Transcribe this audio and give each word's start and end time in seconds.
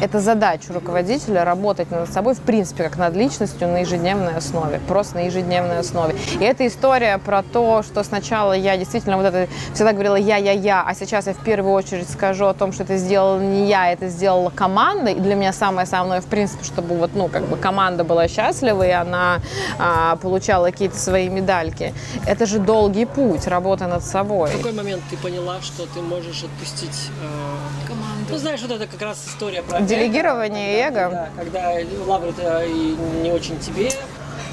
Это 0.00 0.18
задача 0.18 0.72
руководителя 0.72 1.44
работать 1.44 1.90
над 1.90 2.10
собой, 2.10 2.34
в 2.34 2.40
принципе, 2.40 2.84
как 2.84 2.96
над 2.96 3.14
личностью 3.14 3.68
на 3.68 3.80
ежедневной 3.80 4.34
основе, 4.34 4.80
просто 4.88 5.16
на 5.16 5.26
ежедневной 5.26 5.78
основе. 5.78 6.16
И 6.40 6.44
эта 6.44 6.66
история 6.66 7.18
про 7.18 7.42
то, 7.42 7.82
что 7.82 8.02
сначала 8.02 8.54
я 8.54 8.78
действительно 8.78 9.18
вот 9.18 9.26
это 9.26 9.46
всегда 9.74 9.92
говорила 9.92 10.16
я-я-я, 10.16 10.82
а 10.86 10.94
сейчас 10.94 11.26
я 11.26 11.34
в 11.34 11.44
первую 11.44 11.74
очередь 11.74 12.08
скажу 12.08 12.46
о 12.46 12.54
том, 12.54 12.72
что 12.72 12.84
это 12.84 12.96
сделала 12.96 13.38
не 13.40 13.68
я, 13.68 13.92
это 13.92 14.08
сделала 14.08 14.48
команда. 14.48 15.10
И 15.10 15.20
для 15.20 15.34
меня 15.34 15.52
самое 15.52 15.84
основное, 15.84 16.22
в 16.22 16.26
принципе, 16.26 16.64
чтобы 16.64 16.96
вот, 16.96 17.10
ну, 17.14 17.28
как 17.28 17.46
бы 17.46 17.58
команда 17.58 18.02
была 18.02 18.26
счастлива, 18.26 18.86
и 18.86 18.90
она 18.90 19.40
а, 19.78 20.16
получала 20.16 20.66
какие-то 20.66 20.98
свои 20.98 21.28
медальки. 21.28 21.92
Это 22.26 22.46
же 22.46 22.58
долгий 22.58 23.04
путь, 23.04 23.46
работа 23.46 23.86
над 23.86 24.02
собой. 24.02 24.48
В 24.50 24.56
какой 24.56 24.72
момент 24.72 25.02
ты 25.10 25.18
поняла, 25.18 25.60
что 25.60 25.84
ты 25.86 26.00
можешь 26.00 26.44
отпустить 26.44 27.10
э? 27.22 27.89
Ну, 28.30 28.38
знаешь, 28.38 28.60
вот 28.62 28.70
это 28.70 28.86
как 28.86 29.02
раз 29.02 29.26
история 29.26 29.62
про... 29.62 29.80
Делегирование 29.80 30.86
эго. 30.86 31.10
Да, 31.10 31.28
когда 31.36 31.72
лавры 32.06 32.32
и 32.68 32.96
не 33.22 33.32
очень 33.32 33.58
тебе, 33.58 33.90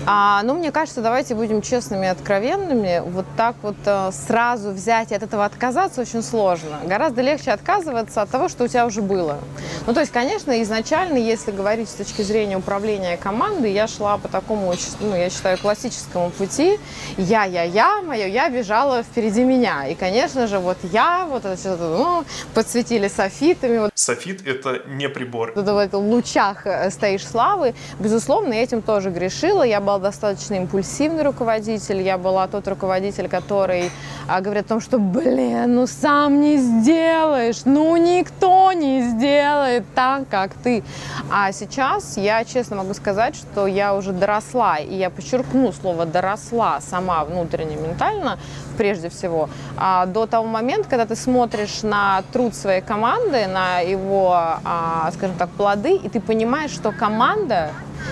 а, 0.10 0.42
ну, 0.44 0.54
мне 0.54 0.72
кажется, 0.72 1.02
давайте 1.02 1.36
будем 1.36 1.62
честными 1.62 2.06
и 2.06 2.08
откровенными. 2.08 3.04
Вот 3.06 3.26
так 3.36 3.58
вот 3.62 3.76
э, 3.86 4.12
сразу 4.14 4.72
взять 4.72 5.12
и 5.12 5.16
от 5.16 5.22
этого 5.22 5.44
отказаться 5.44 6.00
очень 6.00 6.24
сложно. 6.24 6.78
Гораздо 6.86 7.22
легче 7.22 7.52
отказываться 7.52 8.22
от 8.22 8.30
того, 8.30 8.48
что 8.48 8.64
у 8.64 8.68
тебя 8.70 8.86
уже 8.86 9.02
было. 9.02 9.38
Ну, 9.86 9.94
то 9.94 10.00
есть, 10.00 10.14
конечно, 10.14 10.62
изначально, 10.64 11.18
если 11.18 11.52
говорить 11.52 11.90
с 11.90 11.94
точки 11.94 12.22
зрения 12.22 12.56
управления 12.56 13.18
командой, 13.18 13.74
я 13.74 13.86
шла 13.88 14.18
по 14.18 14.30
такому, 14.30 14.74
ну, 15.02 15.14
я 15.14 15.30
считаю, 15.30 15.58
классическому 15.58 16.30
пути. 16.30 16.80
Я-я-я, 17.18 18.02
мое 18.02 18.28
я 18.28 18.50
бежала 18.50 19.04
впереди 19.04 19.44
меня. 19.44 19.88
И, 19.90 19.96
конечно 19.96 20.48
же, 20.48 20.60
вот 20.60 20.78
я, 20.84 21.26
вот 21.30 21.44
это 21.44 21.58
все, 21.58 21.76
ну, 21.76 22.24
подсветили 22.54 23.10
софитами. 23.10 23.80
Вот. 23.80 23.92
Софит– 23.94 24.42
это 24.48 24.84
не 24.88 25.10
прибор. 25.10 25.52
В 25.54 25.98
лучах 25.98 26.66
э, 26.66 26.90
стоишь 26.92 27.28
славы. 27.28 27.76
Безусловно, 28.00 28.54
этим 28.54 28.82
тоже 28.82 29.10
грешила. 29.10 29.64
Я 29.64 29.82
была 29.82 29.97
достаточно 30.00 30.56
импульсивный 30.56 31.24
руководитель, 31.24 32.02
я 32.02 32.18
была 32.18 32.48
тот 32.48 32.68
руководитель, 32.68 33.28
который 33.28 33.92
а, 34.28 34.42
говорит 34.42 34.66
о 34.66 34.70
том, 34.70 34.82
что, 34.82 35.00
блин, 35.00 35.76
ну 35.76 35.88
сам 35.88 36.42
не 36.42 36.58
сделаешь, 36.58 37.62
ну 37.66 37.96
никто 37.98 38.72
не 38.74 39.02
сделает 39.02 39.84
так, 39.96 40.28
как 40.30 40.54
ты. 40.54 40.84
А 41.32 41.52
сейчас 41.52 42.18
я 42.18 42.44
честно 42.44 42.78
могу 42.78 42.94
сказать, 42.94 43.36
что 43.36 43.68
я 43.68 43.96
уже 43.96 44.12
доросла, 44.12 44.78
и 44.78 44.96
я 44.96 45.10
подчеркну 45.10 45.72
слово 45.72 46.06
доросла 46.06 46.80
сама 46.82 47.24
внутренне, 47.24 47.76
ментально, 47.76 48.38
прежде 48.78 49.10
всего, 49.10 49.50
а, 49.78 50.06
до 50.06 50.26
того 50.26 50.46
момента, 50.46 50.90
когда 50.90 51.06
ты 51.06 51.16
смотришь 51.16 51.84
на 51.84 52.24
труд 52.32 52.56
своей 52.56 52.82
команды, 52.82 53.48
на 53.48 53.80
его, 53.80 54.34
а, 54.34 55.12
скажем 55.14 55.36
так, 55.38 55.50
плоды, 55.50 55.96
и 55.96 56.10
ты 56.10 56.20
понимаешь, 56.20 56.72
что 56.72 56.92
команда 56.92 57.72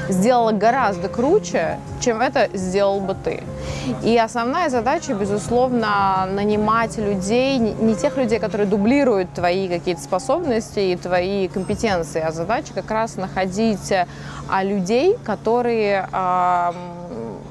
сделала 0.10 0.52
гораздо 0.52 1.10
круче, 1.10 1.80
чем 2.02 2.22
это 2.22 2.50
сделал 2.54 3.00
бы 3.00 3.16
ты. 3.16 3.44
И 4.04 4.18
основная 4.18 4.70
задача, 4.70 5.14
безусловно, 5.14 6.28
нанимать 6.32 6.98
людей, 6.98 7.58
не 7.60 7.96
тех 7.96 8.18
людей, 8.18 8.40
которые 8.40 8.68
дублируют 8.68 9.34
твои 9.34 9.68
какие-то 9.68 10.02
способности 10.02 10.80
и 10.80 10.96
твои 10.96 11.48
компетенции, 11.48 12.22
а 12.22 12.32
задача 12.32 12.74
как 12.74 12.90
раз 12.92 13.16
находить 13.16 13.92
а, 13.92 14.64
людей, 14.64 15.18
которые 15.24 16.08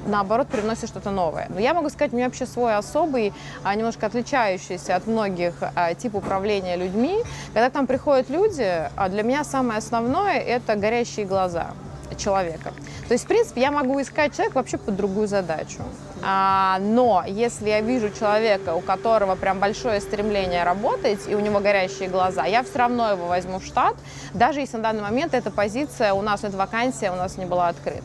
наоборот 0.07 0.48
привносят 0.48 0.89
что-то 0.89 1.11
новое. 1.11 1.47
Но 1.48 1.61
я 1.61 1.75
могу 1.75 1.89
сказать, 1.89 2.13
у 2.13 2.17
меня 2.17 2.27
вообще 2.27 2.47
свой 2.47 2.77
особый, 2.77 3.33
а, 3.63 3.75
немножко 3.75 4.07
отличающийся 4.07 4.97
от 4.97 5.07
многих 5.07 5.55
а, 5.75 5.95
тип 5.95 6.15
управления 6.15 6.77
людьми. 6.77 7.23
Когда 7.53 7.71
там 7.71 7.87
приходят 7.87 8.31
люди, 8.31 8.89
а 8.97 9.09
для 9.09 9.23
меня 9.23 9.45
самое 9.45 9.79
основное– 9.79 10.39
это 10.41 10.77
горящие 10.77 11.27
глаза 11.27 11.73
человека. 12.15 12.73
То 13.09 13.15
есть, 13.15 13.25
в 13.25 13.29
принципе, 13.29 13.61
я 13.61 13.70
могу 13.70 14.01
искать 14.01 14.34
человека 14.34 14.57
вообще 14.57 14.79
под 14.79 14.97
другую 14.97 15.27
задачу. 15.27 15.83
А, 16.23 16.79
но 16.81 17.25
если 17.27 17.69
я 17.69 17.80
вижу 17.80 18.11
человека, 18.11 18.75
у 18.75 18.80
которого 18.80 19.35
прям 19.35 19.61
большое 19.61 20.01
стремление 20.01 20.64
работать, 20.64 21.20
и 21.29 21.35
у 21.35 21.41
него 21.41 21.61
горящие 21.61 22.08
глаза, 22.08 22.47
я 22.47 22.63
все 22.63 22.79
равно 22.79 23.11
его 23.11 23.27
возьму 23.27 23.58
в 23.58 23.64
штат, 23.64 23.97
даже 24.33 24.61
если 24.61 24.79
на 24.79 24.85
данный 24.85 25.02
момент 25.02 25.35
эта 25.35 25.51
позиция 25.51 26.14
у 26.14 26.23
нас, 26.23 26.45
эта 26.45 26.57
вакансия 26.57 27.11
у 27.11 27.17
нас 27.17 27.36
не 27.36 27.45
была 27.45 27.69
открыта. 27.69 28.02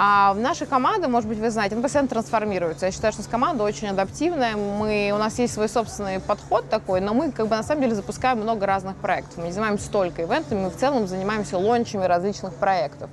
А 0.00 0.32
наша 0.34 0.64
команда, 0.64 1.08
может 1.08 1.28
быть, 1.28 1.38
вы 1.38 1.50
знаете, 1.50 1.74
она 1.74 1.82
постоянно 1.82 2.08
трансформируется. 2.08 2.86
Я 2.86 2.92
считаю, 2.92 3.12
что 3.12 3.22
наша 3.22 3.30
команда 3.32 3.64
очень 3.64 3.88
адаптивная. 3.88 4.54
Мы, 4.54 5.10
у 5.12 5.18
нас 5.18 5.40
есть 5.40 5.54
свой 5.54 5.68
собственный 5.68 6.20
подход 6.20 6.70
такой, 6.70 7.00
но 7.00 7.14
мы 7.14 7.32
как 7.32 7.48
бы 7.48 7.56
на 7.56 7.64
самом 7.64 7.82
деле 7.82 7.96
запускаем 7.96 8.38
много 8.38 8.64
разных 8.64 8.94
проектов. 8.94 9.38
Мы 9.38 9.46
не 9.46 9.52
занимаемся 9.52 9.90
только 9.90 10.22
ивентами, 10.22 10.60
мы 10.60 10.70
в 10.70 10.76
целом 10.76 11.08
занимаемся 11.08 11.58
лончами 11.58 12.04
различных 12.04 12.54
проектов. 12.54 13.10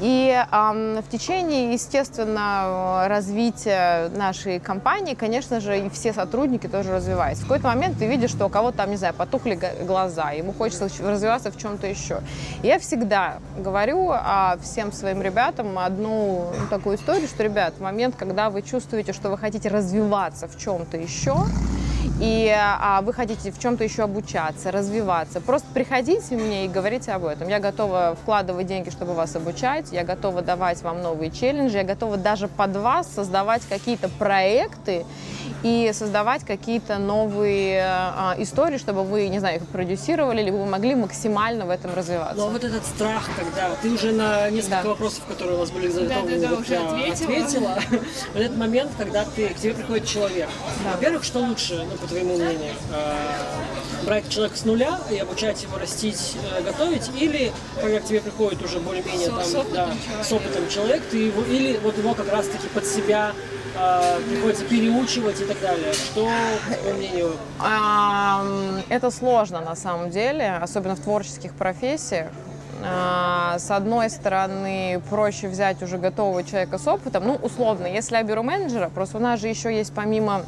И 0.00 0.44
э, 0.50 1.00
в 1.00 1.10
течение, 1.10 1.72
естественно, 1.72 3.06
развития 3.08 4.08
нашей 4.10 4.60
компании, 4.60 5.14
конечно 5.14 5.60
же, 5.60 5.78
и 5.78 5.90
все 5.90 6.12
сотрудники 6.12 6.66
тоже 6.66 6.92
развиваются. 6.92 7.44
В 7.44 7.48
какой-то 7.48 7.68
момент 7.68 7.98
ты 7.98 8.06
видишь, 8.06 8.30
что 8.30 8.46
у 8.46 8.48
кого-то 8.48 8.78
там, 8.78 8.90
не 8.90 8.96
знаю, 8.96 9.14
потухли 9.14 9.58
глаза, 9.82 10.30
ему 10.30 10.52
хочется 10.52 10.88
развиваться 11.02 11.50
в 11.50 11.56
чем-то 11.56 11.86
еще. 11.86 12.20
я 12.62 12.78
всегда 12.78 13.38
говорю 13.58 14.10
а, 14.10 14.56
всем 14.62 14.92
своим 14.92 15.22
ребятам 15.22 15.78
одну 15.78 16.46
такую 16.70 16.96
историю, 16.96 17.28
что, 17.28 17.42
ребят, 17.42 17.80
момент, 17.80 18.14
когда 18.16 18.50
вы 18.50 18.62
чувствуете, 18.62 19.12
что 19.12 19.30
вы 19.30 19.38
хотите 19.38 19.68
развиваться 19.68 20.48
в 20.48 20.58
чем-то 20.58 20.96
еще, 20.96 21.36
и 22.20 22.54
а, 22.54 23.00
вы 23.00 23.14
хотите 23.14 23.50
в 23.50 23.58
чем-то 23.58 23.82
еще 23.82 24.02
обучаться, 24.02 24.70
развиваться, 24.70 25.40
просто 25.40 25.66
приходите 25.72 26.36
мне 26.36 26.66
и 26.66 26.68
говорите 26.68 27.12
об 27.12 27.24
этом. 27.24 27.48
Я 27.48 27.60
готова 27.60 28.16
вкладывать 28.20 28.66
деньги, 28.66 28.90
чтобы 28.90 29.14
вас 29.14 29.34
обучать, 29.36 29.90
я 29.90 30.04
готова 30.04 30.42
давать 30.42 30.82
вам 30.82 31.00
новые 31.00 31.30
челленджи, 31.30 31.78
я 31.78 31.84
готова 31.84 32.18
даже 32.18 32.48
под 32.48 32.76
вас 32.76 33.08
создавать 33.10 33.62
какие-то 33.68 34.08
проекты 34.08 35.06
и 35.62 35.90
создавать 35.94 36.44
какие-то 36.44 36.98
новые 36.98 37.82
а, 37.84 38.34
истории, 38.38 38.78
чтобы 38.78 39.02
вы, 39.04 39.28
не 39.28 39.38
знаю, 39.38 39.56
их 39.56 39.66
продюсировали, 39.68 40.42
либо 40.42 40.56
вы 40.56 40.66
могли 40.66 40.94
максимально 40.94 41.66
в 41.66 41.70
этом 41.70 41.94
развиваться. 41.94 42.36
Ну 42.36 42.46
а 42.46 42.50
вот 42.50 42.64
этот 42.64 42.84
страх, 42.84 43.28
когда 43.36 43.70
ты 43.80 43.90
уже 43.90 44.12
на 44.12 44.50
несколько 44.50 44.82
да. 44.82 44.88
вопросов, 44.88 45.24
которые 45.26 45.56
у 45.56 45.60
вас 45.60 45.70
были 45.70 45.88
заготовлены, 45.88 46.40
да, 46.40 46.48
да, 46.48 46.56
да, 46.56 46.60
уже 46.60 46.76
ответила. 46.76 47.72
ответила. 47.72 47.78
в 48.34 48.36
этот 48.36 48.56
момент, 48.56 48.90
когда 48.96 49.24
ты, 49.24 49.48
к 49.48 49.56
тебе 49.56 49.74
приходит 49.74 50.06
человек. 50.06 50.48
Да. 50.84 50.92
Во-первых, 50.92 51.24
что 51.24 51.40
лучше, 51.40 51.86
ну, 51.90 52.09
твоему 52.10 52.36
мнению? 52.36 52.74
А, 52.92 54.04
брать 54.04 54.28
человека 54.28 54.56
с 54.56 54.64
нуля 54.64 54.98
и 55.10 55.18
обучать 55.18 55.62
его 55.62 55.78
растить, 55.78 56.36
э, 56.56 56.62
готовить, 56.62 57.10
или 57.18 57.52
когда 57.80 58.00
к 58.00 58.04
тебе 58.04 58.20
приходит 58.20 58.62
уже 58.62 58.80
более-менее 58.80 59.28
там, 59.28 59.42
с 59.42 59.54
опытом, 59.54 59.74
да, 59.74 59.86
человек. 59.86 60.26
с 60.26 60.32
опытом 60.32 60.68
человек, 60.68 61.02
ты 61.10 61.16
его, 61.18 61.42
или 61.42 61.78
вот 61.78 61.96
его 61.96 62.14
как 62.14 62.30
раз-таки 62.32 62.68
под 62.68 62.86
себя 62.86 63.32
э, 63.76 64.20
приходится 64.28 64.64
переучивать 64.64 65.40
и 65.40 65.44
так 65.44 65.60
далее. 65.60 65.92
Что, 65.92 66.28
по 66.84 66.92
мнению? 66.94 67.32
Это 68.88 69.10
сложно 69.10 69.60
на 69.60 69.76
самом 69.76 70.10
деле, 70.10 70.56
особенно 70.60 70.96
в 70.96 71.00
творческих 71.00 71.54
профессиях. 71.54 72.28
С 72.82 73.70
одной 73.70 74.08
стороны, 74.08 75.02
проще 75.10 75.48
взять 75.48 75.82
уже 75.82 75.98
готового 75.98 76.42
человека 76.42 76.78
с 76.78 76.88
опытом. 76.88 77.26
Ну, 77.26 77.34
условно, 77.34 77.86
если 77.86 78.16
я 78.16 78.22
беру 78.22 78.42
менеджера, 78.42 78.88
просто 78.88 79.18
у 79.18 79.20
нас 79.20 79.38
же 79.38 79.48
еще 79.48 79.70
есть 79.76 79.92
помимо 79.92 80.46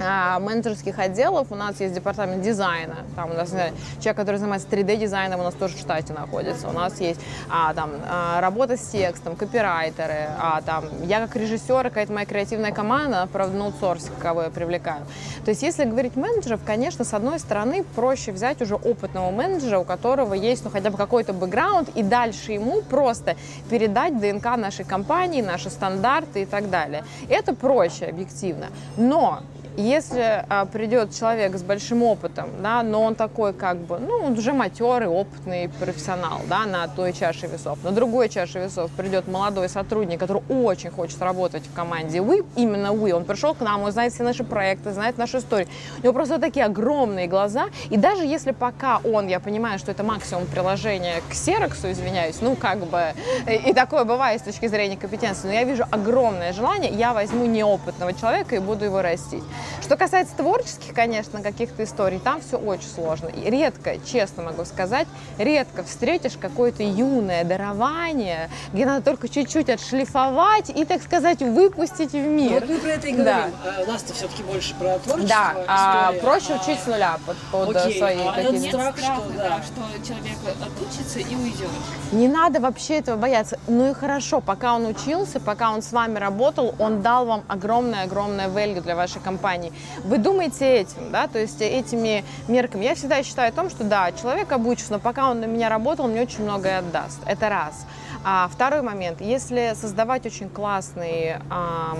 менеджерских 0.00 0.98
отделов 0.98 1.48
у 1.50 1.54
нас 1.54 1.80
есть 1.80 1.94
департамент 1.94 2.42
дизайна. 2.42 2.96
Там 3.16 3.30
у 3.30 3.34
нас 3.34 3.50
знаю, 3.50 3.72
человек, 4.00 4.16
который 4.16 4.36
занимается 4.36 4.68
3D-дизайном, 4.68 5.40
у 5.40 5.42
нас 5.42 5.54
тоже 5.54 5.76
в 5.76 5.80
штате 5.80 6.12
находится. 6.12 6.68
У 6.68 6.72
нас 6.72 7.00
есть 7.00 7.20
а, 7.48 7.74
там, 7.74 7.90
а, 8.08 8.40
работа 8.40 8.76
с 8.76 8.88
текстом, 8.88 9.36
копирайтеры. 9.36 10.28
А, 10.38 10.62
там, 10.62 10.84
я 11.04 11.20
как 11.20 11.36
режиссер, 11.36 11.84
какая-то 11.84 12.12
моя 12.12 12.26
креативная 12.26 12.72
команда, 12.72 13.28
правда, 13.32 13.56
на 13.56 13.66
аутсорсе, 13.66 14.10
кого 14.20 14.42
я 14.42 14.50
привлекаю. 14.50 15.02
То 15.44 15.50
есть, 15.50 15.62
если 15.62 15.84
говорить 15.84 16.16
менеджеров, 16.16 16.60
конечно, 16.64 17.04
с 17.04 17.14
одной 17.14 17.38
стороны, 17.38 17.84
проще 17.94 18.32
взять 18.32 18.62
уже 18.62 18.76
опытного 18.76 19.30
менеджера, 19.30 19.78
у 19.78 19.84
которого 19.84 20.34
есть 20.34 20.64
ну, 20.64 20.70
хотя 20.70 20.90
бы 20.90 20.96
какой-то 20.96 21.32
бэкграунд, 21.32 21.90
и 21.96 22.02
дальше 22.02 22.52
ему 22.52 22.82
просто 22.82 23.36
передать 23.68 24.18
ДНК 24.18 24.56
нашей 24.56 24.84
компании, 24.84 25.42
наши 25.42 25.70
стандарты 25.70 26.42
и 26.42 26.46
так 26.46 26.70
далее. 26.70 27.04
Это 27.28 27.54
проще, 27.54 28.06
объективно. 28.06 28.66
Но 28.96 29.40
если 29.80 30.44
а, 30.48 30.66
придет 30.66 31.14
человек 31.14 31.56
с 31.56 31.62
большим 31.62 32.02
опытом, 32.02 32.50
да, 32.62 32.82
но 32.82 33.02
он 33.02 33.14
такой 33.14 33.52
как 33.52 33.78
бы, 33.78 33.98
ну, 33.98 34.32
уже 34.32 34.52
матерый, 34.52 35.08
опытный 35.08 35.68
профессионал, 35.68 36.40
да, 36.48 36.66
на 36.66 36.88
той 36.88 37.12
чаше 37.12 37.46
весов. 37.46 37.82
На 37.84 37.90
другой 37.90 38.28
чаше 38.28 38.58
весов 38.58 38.90
придет 38.92 39.28
молодой 39.28 39.68
сотрудник, 39.68 40.20
который 40.20 40.42
очень 40.48 40.90
хочет 40.90 41.20
работать 41.22 41.64
в 41.66 41.74
команде 41.74 42.20
вы, 42.20 42.44
именно 42.56 42.92
вы. 42.92 43.12
Он 43.12 43.24
пришел 43.24 43.54
к 43.54 43.60
нам, 43.60 43.82
он 43.82 43.92
знает 43.92 44.12
все 44.12 44.22
наши 44.22 44.44
проекты, 44.44 44.92
знает 44.92 45.18
нашу 45.18 45.38
историю. 45.38 45.68
У 45.98 46.02
него 46.02 46.12
просто 46.12 46.38
такие 46.38 46.66
огромные 46.66 47.26
глаза. 47.26 47.66
И 47.90 47.96
даже 47.96 48.24
если 48.24 48.52
пока 48.52 49.00
он, 49.04 49.28
я 49.28 49.40
понимаю, 49.40 49.78
что 49.78 49.90
это 49.90 50.02
максимум 50.02 50.46
приложения 50.46 51.22
к 51.28 51.34
Сероксу, 51.34 51.90
извиняюсь, 51.90 52.40
ну, 52.40 52.56
как 52.56 52.78
бы, 52.86 53.14
и 53.46 53.72
такое 53.72 54.04
бывает 54.04 54.40
с 54.40 54.44
точки 54.44 54.66
зрения 54.66 54.96
компетенции, 54.96 55.48
но 55.48 55.54
я 55.54 55.64
вижу 55.64 55.84
огромное 55.90 56.52
желание, 56.52 56.90
я 56.92 57.12
возьму 57.12 57.46
неопытного 57.46 58.12
человека 58.12 58.54
и 58.56 58.58
буду 58.58 58.84
его 58.84 59.02
растить. 59.02 59.44
Что 59.82 59.96
касается 59.96 60.36
творческих, 60.36 60.94
конечно, 60.94 61.42
каких-то 61.42 61.84
историй, 61.84 62.18
там 62.18 62.40
все 62.40 62.56
очень 62.56 62.88
сложно. 62.88 63.28
И 63.28 63.50
редко, 63.50 63.96
честно 64.04 64.42
могу 64.42 64.64
сказать, 64.64 65.06
редко 65.38 65.82
встретишь 65.82 66.36
какое-то 66.40 66.82
юное 66.82 67.44
дарование, 67.44 68.50
где 68.72 68.86
надо 68.86 69.04
только 69.04 69.28
чуть-чуть 69.28 69.68
отшлифовать 69.68 70.70
и, 70.70 70.84
так 70.84 71.02
сказать, 71.02 71.40
выпустить 71.40 72.12
в 72.12 72.16
мир. 72.16 72.64
Ну, 72.66 72.66
вот 72.66 72.68
мы 72.68 72.78
про 72.78 72.90
это 72.90 73.08
и 73.08 73.12
говорим. 73.12 73.24
Да. 73.24 73.50
А, 73.64 73.86
Настя 73.86 74.14
все-таки 74.14 74.42
больше 74.42 74.74
про 74.74 74.98
творчество. 74.98 75.28
Да, 75.28 75.54
а, 75.66 76.12
проще 76.20 76.54
а, 76.54 76.62
учить 76.62 76.80
с 76.80 76.86
нуля 76.86 77.18
под, 77.26 77.36
под 77.50 77.76
окей, 77.76 77.98
свои 77.98 78.18
а 78.18 78.32
какие-то... 78.32 78.78
страх, 78.78 78.98
что, 78.98 79.22
да. 79.36 79.62
что 79.62 80.06
человек 80.06 80.38
отучится 80.60 81.18
и 81.18 81.34
уйдет. 81.34 81.68
Не 82.12 82.28
надо 82.28 82.60
вообще 82.60 82.98
этого 82.98 83.16
бояться. 83.16 83.58
Ну 83.66 83.90
и 83.90 83.94
хорошо, 83.94 84.40
пока 84.40 84.74
он 84.74 84.86
учился, 84.86 85.40
пока 85.40 85.72
он 85.72 85.82
с 85.82 85.92
вами 85.92 86.18
работал, 86.18 86.74
он 86.78 87.02
дал 87.02 87.26
вам 87.26 87.44
огромное-огромное 87.48 88.48
value 88.48 88.80
для 88.80 88.96
вашей 88.96 89.20
компании. 89.20 89.59
Вы 90.04 90.18
думаете 90.18 90.80
этим, 90.80 91.10
да, 91.10 91.26
то 91.26 91.38
есть 91.38 91.60
этими 91.60 92.24
мерками. 92.48 92.84
Я 92.84 92.94
всегда 92.94 93.22
считаю 93.22 93.50
о 93.50 93.52
том, 93.52 93.70
что 93.70 93.84
да, 93.84 94.12
человек 94.12 94.50
обучится, 94.52 94.92
но 94.92 94.98
пока 94.98 95.30
он 95.30 95.40
на 95.40 95.44
меня 95.44 95.68
работал, 95.68 96.06
он 96.06 96.12
мне 96.12 96.22
очень 96.22 96.44
многое 96.44 96.78
отдаст. 96.78 97.20
Это 97.26 97.48
раз. 97.48 97.86
А 98.24 98.48
второй 98.52 98.82
момент, 98.82 99.20
если 99.20 99.72
создавать 99.80 100.26
очень 100.26 100.48
классный 100.50 101.36
эм, 101.50 101.98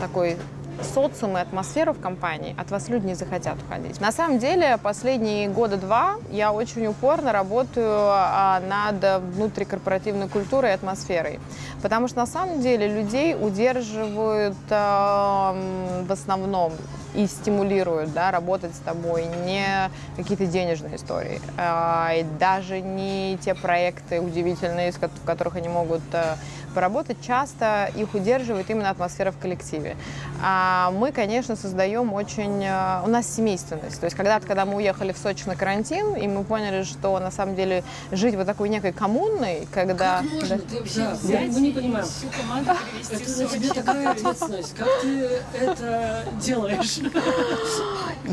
такой 0.00 0.36
социум 0.82 1.36
и 1.36 1.40
атмосферу 1.40 1.92
в 1.92 2.00
компании, 2.00 2.54
от 2.58 2.70
вас 2.70 2.88
люди 2.88 3.06
не 3.06 3.14
захотят 3.14 3.56
уходить. 3.62 4.00
На 4.00 4.12
самом 4.12 4.38
деле, 4.38 4.78
последние 4.82 5.48
года 5.48 5.76
два 5.76 6.16
я 6.30 6.52
очень 6.52 6.86
упорно 6.86 7.32
работаю 7.32 7.90
а, 7.90 8.60
над 8.60 9.22
внутрикорпоративной 9.34 10.28
культурой 10.28 10.70
и 10.70 10.74
атмосферой. 10.74 11.40
Потому 11.82 12.08
что 12.08 12.18
на 12.18 12.26
самом 12.26 12.60
деле 12.60 12.88
людей 12.88 13.34
удерживают 13.34 14.56
э, 14.70 14.74
в 14.74 16.12
основном 16.12 16.72
и 17.18 17.26
стимулируют 17.26 18.12
да, 18.12 18.30
работать 18.30 18.76
с 18.76 18.78
тобой 18.78 19.24
не 19.44 19.90
какие-то 20.16 20.46
денежные 20.46 20.94
истории, 20.94 21.40
а, 21.56 22.12
и 22.14 22.22
даже 22.38 22.80
не 22.80 23.36
те 23.42 23.54
проекты 23.54 24.20
удивительные, 24.20 24.92
в 24.92 25.24
которых 25.24 25.56
они 25.56 25.68
могут 25.68 26.02
э, 26.12 26.36
поработать, 26.68 27.18
часто 27.26 27.90
их 27.96 28.14
удерживает 28.14 28.70
именно 28.70 28.90
атмосфера 28.90 29.30
в 29.30 29.38
коллективе. 29.38 29.96
А 30.42 30.90
мы, 30.92 31.12
конечно, 31.12 31.56
создаем 31.56 32.12
очень... 32.12 32.64
Э, 32.64 33.02
у 33.04 33.08
нас 33.08 33.26
семейственность. 33.26 34.00
То 34.00 34.04
есть 34.04 34.16
когда-то, 34.16 34.46
когда 34.46 34.64
мы 34.64 34.76
уехали 34.76 35.12
в 35.12 35.18
Сочи 35.18 35.44
на 35.46 35.56
карантин, 35.56 36.14
и 36.14 36.28
мы 36.28 36.44
поняли, 36.44 36.84
что 36.84 37.18
на 37.18 37.30
самом 37.30 37.54
деле 37.56 37.84
жить 38.12 38.34
вот 38.34 38.46
такой 38.46 38.68
некой 38.68 38.92
коммунной, 38.92 39.66
когда... 39.72 40.18
Как 40.18 40.32
можно? 40.32 40.56
Да, 40.56 40.62
ты 40.68 40.78
вообще 40.78 41.00
да, 41.22 41.38
мы 41.40 41.60
не 41.60 41.70
понимаем. 41.72 42.06
Всю 42.06 42.28
команду 42.28 42.72
это 43.10 43.42
на 43.42 43.48
тебе 43.48 43.68
такая 43.72 44.10
ответственность. 44.10 44.74
Как 44.76 44.88
ты 45.02 45.40
это 45.60 46.24
делаешь? 46.40 46.98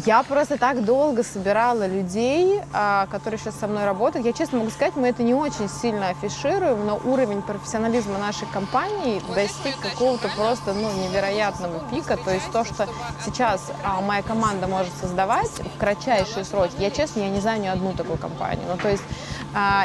Я 0.06 0.24
просто 0.24 0.58
так 0.58 0.84
долго 0.84 1.24
собирала 1.24 1.88
людей, 1.88 2.62
а, 2.74 3.08
которые 3.08 3.40
сейчас 3.40 3.56
со 3.60 3.68
мной 3.68 3.86
работают. 3.86 4.26
Я 4.26 4.34
честно 4.34 4.58
могу 4.60 4.70
сказать, 4.70 4.96
мы 4.96 5.08
это 5.08 5.24
не 5.24 5.34
очень 5.34 5.70
сильно 5.70 6.10
афишируем, 6.10 6.86
но 6.86 7.00
уровень 7.06 7.42
профессионализма 7.42 8.18
нашей 8.18 8.35
компании 8.52 9.22
достиг 9.34 9.80
какого-то 9.80 10.30
просто 10.36 10.74
ну, 10.74 10.92
невероятного 10.92 11.80
пика. 11.90 12.18
То 12.18 12.34
есть 12.34 12.52
то, 12.52 12.66
что 12.66 12.88
сейчас 13.24 13.72
а, 13.84 14.02
моя 14.02 14.22
команда 14.22 14.68
может 14.68 14.94
создавать 15.00 15.50
в 15.50 15.80
кратчайшие 15.80 16.44
сроки, 16.44 16.74
я 16.80 16.92
честно, 16.92 17.22
я 17.22 17.30
не 17.30 17.40
знаю 17.40 17.62
ни 17.62 17.68
одну 17.68 17.94
такую 17.94 18.18
компанию. 18.18 18.66
Ну, 18.68 18.78
то 18.78 18.90
есть 18.90 19.04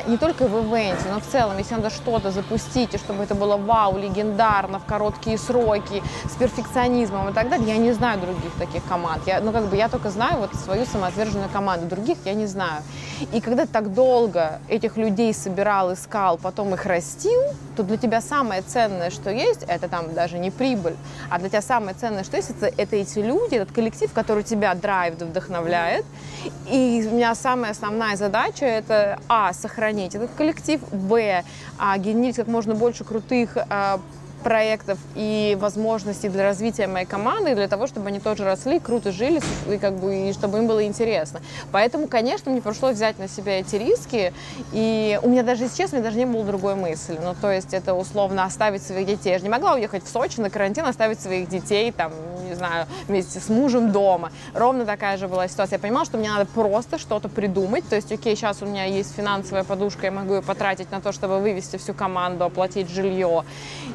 не 0.09 0.17
только 0.17 0.47
в 0.47 0.65
ивенте, 0.65 1.05
но 1.13 1.21
в 1.21 1.27
целом, 1.27 1.59
если 1.59 1.75
надо 1.75 1.91
что-то 1.91 2.33
запустить, 2.33 2.95
и 2.95 2.99
чтобы 2.99 3.23
это 3.23 3.35
было 3.35 3.57
вау, 3.57 3.97
легендарно, 3.99 4.81
в 4.81 4.85
короткие 4.85 5.39
сроки, 5.39 6.03
с 6.29 6.37
перфекционизмом 6.37 7.29
и 7.29 7.33
так 7.33 7.49
далее, 7.49 7.69
я 7.69 7.77
не 7.77 7.93
знаю 7.93 8.21
других 8.21 8.53
таких 8.59 8.85
команд. 8.85 9.23
Я, 9.27 9.41
ну, 9.41 9.53
как 9.53 9.67
бы 9.67 9.77
я 9.77 9.89
только 9.89 10.11
знаю 10.11 10.39
вот 10.39 10.55
свою 10.55 10.87
самоотверженную 10.87 11.49
команду, 11.51 11.87
других 11.87 12.19
я 12.25 12.35
не 12.35 12.47
знаю. 12.47 12.83
И 13.33 13.41
когда 13.41 13.67
ты 13.67 13.73
так 13.73 13.95
долго 13.95 14.61
этих 14.69 14.97
людей 14.97 15.33
собирал, 15.33 15.93
искал, 15.93 16.39
потом 16.39 16.75
их 16.75 16.87
растил, 16.87 17.41
то 17.77 17.83
для 17.83 17.97
тебя 17.97 18.21
самое 18.21 18.63
ценное, 18.63 19.11
что 19.11 19.31
есть, 19.31 19.63
это 19.69 19.89
там 19.89 20.15
даже 20.15 20.39
не 20.39 20.51
прибыль, 20.51 20.97
а 21.29 21.39
для 21.39 21.49
тебя 21.49 21.63
самое 21.63 21.95
ценное, 21.95 22.25
что 22.25 22.37
есть, 22.37 22.51
это, 22.51 22.67
это 22.77 22.97
эти 22.97 23.19
люди, 23.21 23.55
этот 23.55 23.73
коллектив, 23.73 24.13
который 24.13 24.43
тебя 24.43 24.75
драйвит, 24.75 25.23
вдохновляет. 25.23 26.05
И 26.69 27.07
у 27.11 27.15
меня 27.15 27.35
самая 27.35 27.73
основная 27.73 28.17
задача 28.17 28.65
это, 28.67 29.19
а, 29.29 29.53
сохранить 29.61 30.15
этот 30.15 30.31
коллектив, 30.37 30.81
б, 30.91 31.45
а, 31.79 31.99
генерить 31.99 32.37
как 32.37 32.47
можно 32.47 32.75
больше 32.75 33.05
крутых 33.05 33.57
а, 33.57 34.01
проектов 34.43 34.99
и 35.15 35.57
возможностей 35.61 36.29
для 36.29 36.45
развития 36.45 36.87
моей 36.87 37.07
команды, 37.07 37.55
для 37.55 37.69
того, 37.69 37.87
чтобы 37.87 38.09
они 38.09 38.21
тоже 38.21 38.45
росли, 38.45 38.81
круто 38.81 39.13
жили, 39.13 39.41
и, 39.71 39.79
как 39.79 39.95
бы, 39.97 40.31
и 40.31 40.33
чтобы 40.33 40.59
им 40.59 40.67
было 40.67 40.85
интересно. 40.85 41.41
Поэтому, 41.73 42.09
конечно, 42.09 42.51
мне 42.51 42.61
пришлось 42.61 42.97
взять 42.97 43.19
на 43.19 43.29
себя 43.29 43.61
эти 43.61 43.77
риски, 43.77 44.33
и 44.73 45.19
у 45.23 45.29
меня 45.29 45.43
даже, 45.43 45.65
если 45.65 45.77
честно, 45.77 46.01
даже 46.01 46.19
не 46.19 46.27
было 46.27 46.45
другой 46.45 46.75
мысли. 46.75 47.19
Ну, 47.23 47.35
то 47.41 47.51
есть 47.51 47.75
это 47.75 47.95
условно 47.95 48.45
оставить 48.45 48.83
своих 48.83 49.07
детей. 49.07 49.31
Я 49.31 49.39
же 49.39 49.45
не 49.45 49.51
могла 49.51 49.75
уехать 49.75 50.05
в 50.05 50.09
Сочи 50.09 50.41
на 50.41 50.51
карантин, 50.51 50.87
оставить 50.87 51.21
своих 51.21 51.49
детей, 51.49 51.93
там, 51.93 52.13
знаю, 52.61 52.87
вместе 53.09 53.41
с 53.41 53.49
мужем 53.49 53.91
дома. 53.91 54.31
Ровно 54.55 54.85
такая 54.85 55.17
же 55.17 55.29
была 55.29 55.49
ситуация. 55.49 55.77
Я 55.77 55.81
понимала, 55.81 56.05
что 56.05 56.19
мне 56.19 56.31
надо 56.31 56.47
просто 56.47 56.99
что-то 56.99 57.29
придумать. 57.29 57.89
То 57.89 57.97
есть, 57.97 58.13
окей, 58.13 58.37
сейчас 58.37 58.63
у 58.63 58.67
меня 58.67 58.85
есть 58.85 59.15
финансовая 59.15 59.65
подушка, 59.65 60.07
я 60.07 60.13
могу 60.13 60.35
ее 60.35 60.43
потратить 60.43 60.91
на 60.93 61.01
то, 61.01 61.13
чтобы 61.13 61.41
вывести 61.41 61.77
всю 61.79 61.95
команду, 61.95 62.45
оплатить 62.45 62.91
жилье. 62.91 63.45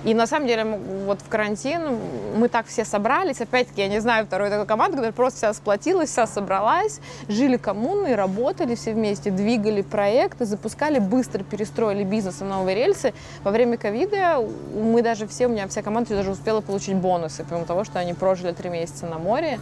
И 0.04 0.14
на 0.14 0.28
самом 0.28 0.48
деле, 0.48 0.80
вот 1.06 1.22
в 1.22 1.30
карантин 1.30 2.00
мы 2.38 2.50
так 2.50 2.66
все 2.68 2.86
собрались. 2.86 3.42
Опять-таки, 3.42 3.82
я 3.82 3.88
не 3.88 4.02
знаю 4.02 4.26
второй 4.26 4.50
такой 4.50 4.66
команды, 4.66 4.98
которая 4.98 5.14
просто 5.14 5.38
вся 5.38 5.54
сплотилась, 5.54 6.10
вся 6.10 6.26
собралась, 6.26 7.00
жили 7.28 7.58
коммуной, 7.58 8.16
работали 8.16 8.76
все 8.76 8.94
вместе, 8.94 9.30
двигали 9.30 9.84
проекты, 9.84 10.46
запускали, 10.46 11.00
быстро 11.00 11.44
перестроили 11.44 12.04
бизнес 12.04 12.40
на 12.40 12.48
новые 12.48 12.76
рельсы. 12.76 13.14
Во 13.44 13.52
время 13.52 13.78
ковида 13.78 14.44
мы 14.74 15.02
даже 15.02 15.28
все, 15.28 15.46
у 15.46 15.50
меня 15.50 15.68
вся 15.68 15.82
команда 15.82 16.16
даже 16.16 16.32
успела 16.32 16.62
получить 16.62 16.96
бонусы, 16.96 17.46
помимо 17.48 17.66
того, 17.66 17.84
что 17.84 18.00
они 18.00 18.14
прожили 18.14 18.55
три 18.56 18.70
месяца 18.70 19.06
на 19.06 19.18
море. 19.18 19.60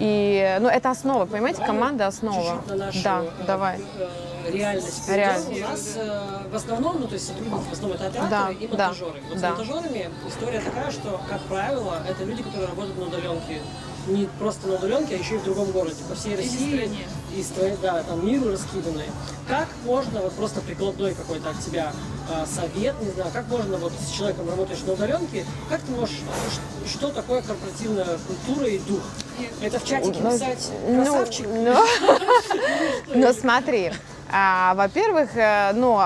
И, 0.00 0.58
ну, 0.60 0.68
это 0.68 0.90
основа, 0.90 1.26
понимаете, 1.26 1.64
команда 1.64 2.06
основа. 2.06 2.56
Чуть-чуть 2.56 2.68
на 2.68 2.86
нашу, 2.86 3.02
да, 3.02 3.22
э, 3.22 3.46
давай. 3.46 3.80
Э, 3.98 4.50
реальность. 4.52 5.08
реальность. 5.08 5.58
У 5.58 5.70
нас 5.70 5.92
э, 5.96 6.48
в 6.50 6.54
основном, 6.54 7.00
ну, 7.00 7.06
то 7.06 7.14
есть 7.14 7.26
сотрудники 7.26 7.68
в 7.68 7.72
основном 7.72 7.96
это 7.96 8.06
операторы 8.06 8.30
да, 8.30 8.50
и 8.50 8.68
монтажеры. 8.68 9.20
Да, 9.20 9.28
вот 9.28 9.40
да. 9.40 9.48
с 9.48 9.58
монтажерами 9.58 10.10
история 10.28 10.60
такая, 10.60 10.90
что, 10.90 11.20
как 11.28 11.40
правило, 11.42 11.98
это 12.08 12.24
люди, 12.24 12.42
которые 12.42 12.68
работают 12.68 12.98
на 12.98 13.04
удаленке 13.04 13.60
не 14.06 14.26
просто 14.38 14.68
на 14.68 14.74
удаленке, 14.74 15.14
а 15.14 15.18
еще 15.18 15.36
и 15.36 15.38
в 15.38 15.44
другом 15.44 15.70
городе, 15.70 15.96
по 16.08 16.14
всей 16.14 16.36
России 16.36 16.90
и 17.36 17.42
стране, 17.42 17.76
да, 17.82 18.02
там 18.02 18.26
миру 18.26 18.50
раскиданные. 18.50 19.10
Как 19.48 19.68
можно, 19.84 20.20
вот 20.20 20.32
просто 20.34 20.60
прикладной 20.60 21.14
какой-то 21.14 21.50
от 21.50 21.60
тебя 21.60 21.92
э, 22.30 22.46
совет, 22.46 22.94
не 23.02 23.10
знаю, 23.10 23.30
как 23.32 23.48
можно 23.48 23.76
вот 23.76 23.92
с 23.92 24.10
человеком 24.10 24.48
работаешь 24.48 24.80
на 24.86 24.92
удаленке, 24.92 25.44
как 25.68 25.80
ты 25.80 25.92
можешь, 25.92 26.20
что 26.86 27.08
такое 27.08 27.42
корпоративная 27.42 28.18
культура 28.26 28.66
и 28.68 28.78
дух? 28.78 29.02
Это 29.60 29.78
в 29.78 29.84
чатике 29.84 30.20
ну, 30.22 30.32
писать 30.32 30.70
ну, 30.88 31.02
красавчик? 31.02 31.46
Ну, 31.48 31.76
ну 33.14 33.32
смотри, 33.32 33.92
а, 34.30 34.74
во-первых, 34.74 35.36
э, 35.36 35.72
ну, 35.74 36.00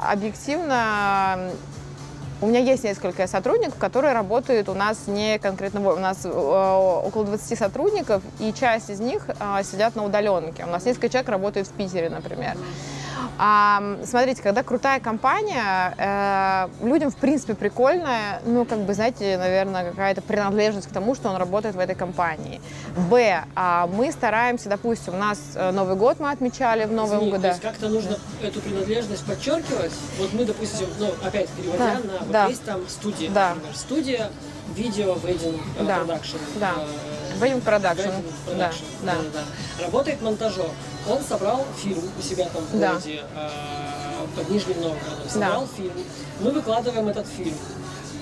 объективно 0.00 1.50
у 2.42 2.46
меня 2.46 2.58
есть 2.58 2.82
несколько 2.82 3.26
сотрудников, 3.28 3.78
которые 3.78 4.12
работают 4.12 4.68
у 4.68 4.74
нас 4.74 5.06
не 5.06 5.38
конкретно, 5.38 5.80
у 5.88 5.96
нас 5.96 6.24
э, 6.24 6.28
около 6.28 7.24
20 7.24 7.56
сотрудников, 7.56 8.20
и 8.40 8.52
часть 8.52 8.90
из 8.90 8.98
них 8.98 9.26
э, 9.28 9.62
сидят 9.62 9.94
на 9.94 10.04
удаленке. 10.04 10.64
У 10.64 10.68
нас 10.68 10.84
несколько 10.84 11.08
человек 11.08 11.30
работают 11.30 11.68
в 11.68 11.72
Питере, 11.72 12.10
например. 12.10 12.56
А, 13.38 13.98
смотрите, 14.04 14.42
когда 14.42 14.62
крутая 14.62 15.00
компания, 15.00 15.94
э, 15.96 16.86
людям, 16.86 17.10
в 17.10 17.16
принципе, 17.16 17.54
прикольная, 17.54 18.40
ну, 18.44 18.64
как 18.64 18.80
бы, 18.80 18.94
знаете, 18.94 19.36
наверное, 19.38 19.90
какая-то 19.90 20.22
принадлежность 20.22 20.88
к 20.88 20.92
тому, 20.92 21.14
что 21.14 21.28
он 21.28 21.36
работает 21.36 21.74
в 21.74 21.78
этой 21.78 21.94
компании. 21.94 22.60
Б, 23.10 23.44
а 23.54 23.86
мы 23.86 24.12
стараемся, 24.12 24.68
допустим, 24.68 25.14
у 25.14 25.18
нас 25.18 25.38
э, 25.54 25.70
Новый 25.72 25.96
год 25.96 26.20
мы 26.20 26.30
отмечали 26.30 26.84
в 26.84 26.92
Новом 26.92 27.30
году. 27.30 27.42
То 27.42 27.48
есть 27.48 27.60
как-то 27.60 27.88
нужно 27.88 28.16
да. 28.40 28.48
эту 28.48 28.60
принадлежность 28.60 29.24
подчеркивать? 29.24 29.92
Вот 30.18 30.32
мы, 30.32 30.44
допустим, 30.44 30.86
ну, 30.98 31.10
опять 31.24 31.48
переводя 31.50 31.78
да, 31.78 31.94
на, 31.94 32.18
вот 32.20 32.30
да. 32.30 32.46
есть 32.46 32.64
там 32.64 32.80
студия, 32.88 33.30
да. 33.30 33.50
например, 33.50 33.76
студия, 33.76 34.30
видео, 34.74 35.14
вейдинг, 35.14 35.60
да. 35.80 35.98
продакшн. 35.98 36.36
Да. 36.60 36.74
Wedding 37.42 37.64
Production. 37.64 38.12
Да, 38.56 38.70
да. 39.02 39.14
да. 39.32 39.84
Работает 39.84 40.22
монтажер. 40.22 40.70
Он 41.08 41.20
собрал 41.22 41.66
фильм 41.76 42.02
у 42.16 42.22
себя 42.22 42.48
там 42.48 42.62
в 42.62 42.72
городе 42.72 43.22
да. 43.34 43.50
э, 43.50 44.36
под 44.36 44.50
Нижним 44.50 44.80
Новгородом. 44.80 45.28
Собрал 45.28 45.62
да. 45.62 45.76
фильм. 45.76 45.92
Мы 46.40 46.52
выкладываем 46.52 47.08
этот 47.08 47.26
фильм. 47.26 47.56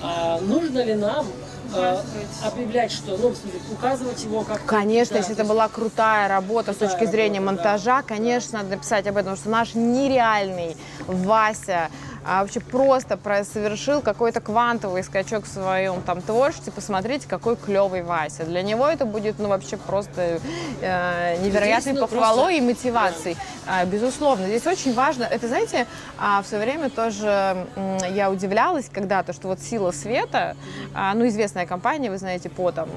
А 0.01 0.39
нужно 0.41 0.83
ли 0.83 0.95
нам 0.95 1.27
э, 1.75 2.01
объявлять, 2.43 2.91
что, 2.91 3.15
ну, 3.17 3.33
указывать 3.71 4.23
его 4.23 4.41
как... 4.43 4.65
Конечно, 4.65 5.13
да, 5.13 5.19
если 5.19 5.33
это 5.33 5.43
была 5.43 5.67
крутая 5.67 6.27
работа 6.27 6.73
крутая 6.73 6.89
с 6.89 6.91
точки 6.91 7.05
зрения 7.05 7.39
работа, 7.39 7.57
монтажа, 7.57 7.97
да, 7.97 8.01
конечно, 8.01 8.53
да. 8.53 8.57
надо 8.59 8.69
написать 8.77 9.05
об 9.05 9.17
этом, 9.17 9.35
что 9.35 9.49
наш 9.49 9.75
нереальный 9.75 10.75
Вася 11.05 11.91
а, 12.25 12.41
вообще 12.41 12.59
просто 12.59 13.17
совершил 13.43 14.01
какой-то 14.01 14.41
квантовый 14.41 15.03
скачок 15.03 15.45
в 15.45 15.47
своем 15.47 16.01
там 16.01 16.21
творчестве, 16.21 16.71
посмотрите, 16.71 17.27
какой 17.27 17.55
клевый 17.55 18.03
Вася. 18.03 18.43
Для 18.45 18.61
него 18.61 18.87
это 18.87 19.05
будет, 19.05 19.39
ну, 19.39 19.47
вообще 19.47 19.77
просто 19.77 20.39
э, 20.81 21.37
невероятной 21.43 21.93
Здесь, 21.93 22.01
ну, 22.01 22.07
похвалой 22.07 22.35
просто... 22.35 22.53
и 22.53 22.61
мотивацией. 22.61 23.35
Да. 23.65 23.79
А, 23.79 23.85
безусловно. 23.85 24.47
Здесь 24.47 24.65
очень 24.67 24.93
важно, 24.93 25.23
это, 25.23 25.47
знаете, 25.47 25.87
а, 26.17 26.41
в 26.43 26.47
свое 26.47 26.63
время 26.63 26.89
тоже 26.89 27.65
я 28.11 28.29
удивлялась 28.29 28.89
когда-то, 28.91 29.33
что 29.33 29.47
вот 29.47 29.59
«Сила 29.59 29.91
света», 29.91 30.55
а, 30.93 31.13
ну, 31.13 31.27
известная 31.27 31.65
компания, 31.65 32.09
вы 32.11 32.17
знаете, 32.17 32.49
по 32.49 32.71
там 32.71 32.89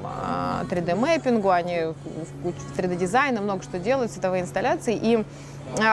3D-мэппингу, 0.70 1.48
а, 1.50 1.56
они 1.56 1.80
в 1.80 2.78
3D-дизайна 2.78 3.40
много 3.40 3.62
что 3.62 3.78
делают, 3.78 4.12
цветовые 4.12 4.42
инсталляции, 4.42 4.98
и 5.00 5.24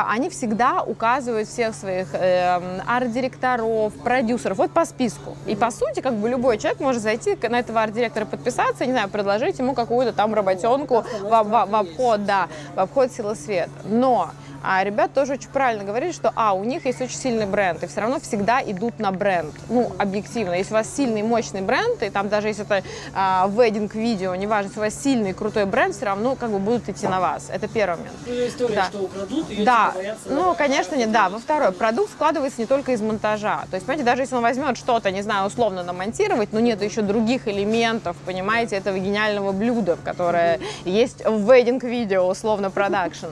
они 0.08 0.30
всегда 0.30 0.84
указывают 0.84 1.48
всех 1.48 1.76
своих 1.76 2.14
э, 2.14 2.80
арт-директоров, 2.86 3.94
продюсеров, 3.96 4.58
вот 4.58 4.72
по 4.72 4.86
списку. 4.86 5.36
И 5.48 5.56
по 5.56 5.72
сути, 5.72 6.02
как 6.02 6.16
бы 6.16 6.30
любой 6.30 6.58
человек 6.58 6.80
может 6.80 7.02
зайти 7.02 7.38
на 7.50 7.60
этого 7.60 7.82
арт-директора 7.82 8.26
подписаться, 8.26 8.86
не 8.86 8.92
знаю, 8.92 9.10
предложить 9.10 9.60
ему 9.60 9.74
какую-то 9.74 10.14
там 10.14 10.34
работенку 10.34 11.04
в, 11.22 11.24
в, 11.24 11.44
в 11.44 11.76
обход, 11.76 12.26
да, 12.26 12.48
в 12.76 12.80
обход 12.80 13.12
силы 13.12 13.36
света. 13.36 13.72
Но 13.86 14.32
а 14.64 14.84
ребят 14.84 15.14
тоже 15.14 15.34
очень 15.34 15.50
правильно 15.50 15.84
говорили, 15.84 16.12
что, 16.12 16.32
а, 16.36 16.54
у 16.54 16.64
них 16.64 16.86
есть 16.86 17.02
очень 17.02 17.18
сильный 17.18 17.46
бренд, 17.46 17.84
и 17.84 17.88
все 17.88 18.02
равно 18.02 18.20
всегда 18.20 18.62
идут 18.62 19.00
на 19.00 19.12
бренд. 19.12 19.54
Ну, 19.70 19.92
объективно. 19.98 20.54
Если 20.54 20.74
у 20.74 20.78
вас 20.78 20.94
сильный, 20.96 21.24
мощный 21.24 21.62
бренд, 21.62 22.04
и 22.04 22.10
там 22.10 22.30
даже 22.30 22.48
если 22.50 22.64
это 22.64 22.84
а, 23.14 23.50
вединг-видео, 23.50 24.36
неважно, 24.36 24.68
если 24.68 24.80
у 24.80 24.84
вас 24.84 25.02
сильный, 25.02 25.34
крутой 25.34 25.66
бренд, 25.66 25.96
все 25.96 26.06
равно 26.06 26.36
как 26.36 26.52
бы 26.52 26.60
будут 26.60 26.90
идти 26.90 27.08
на 27.08 27.20
вас. 27.20 27.50
Это 27.52 27.68
первый 27.68 27.98
момент. 27.98 28.16
Ну, 28.26 28.34
история, 28.48 28.76
да. 28.76 28.86
что 28.86 29.00
украдут, 29.00 29.50
ее 29.50 29.66
да. 29.66 29.94
Типа 29.96 30.34
ну, 30.34 30.56
конечно, 30.56 30.96
нет, 30.96 31.12
да. 31.12 31.30
Во 31.30 31.40
второй, 31.40 31.72
продукт 31.72 32.12
складывается 32.12 32.62
не 32.62 32.68
только 32.68 32.92
из 32.92 33.02
монтажа. 33.02 33.66
То 33.70 33.76
есть, 33.76 33.86
понимаете, 33.86 34.06
даже 34.06 34.22
если 34.24 34.36
он 34.36 34.42
возьмет 34.42 34.78
что-то, 34.78 35.12
не 35.12 35.22
знаю, 35.22 35.48
условно 35.48 35.84
намонтировать, 35.84 36.54
но 36.54 36.60
нет 36.60 36.82
еще 36.82 37.02
других 37.02 37.48
элементов, 37.48 38.16
понимаете, 38.26 38.76
этого 38.76 38.98
гениального 38.98 39.52
блюда, 39.52 39.98
которое 40.04 40.58
mm-hmm. 40.58 40.90
есть 40.90 41.26
в 41.26 41.52
вединг-видео, 41.52 42.28
условно, 42.28 42.70
продакшн. 42.70 43.28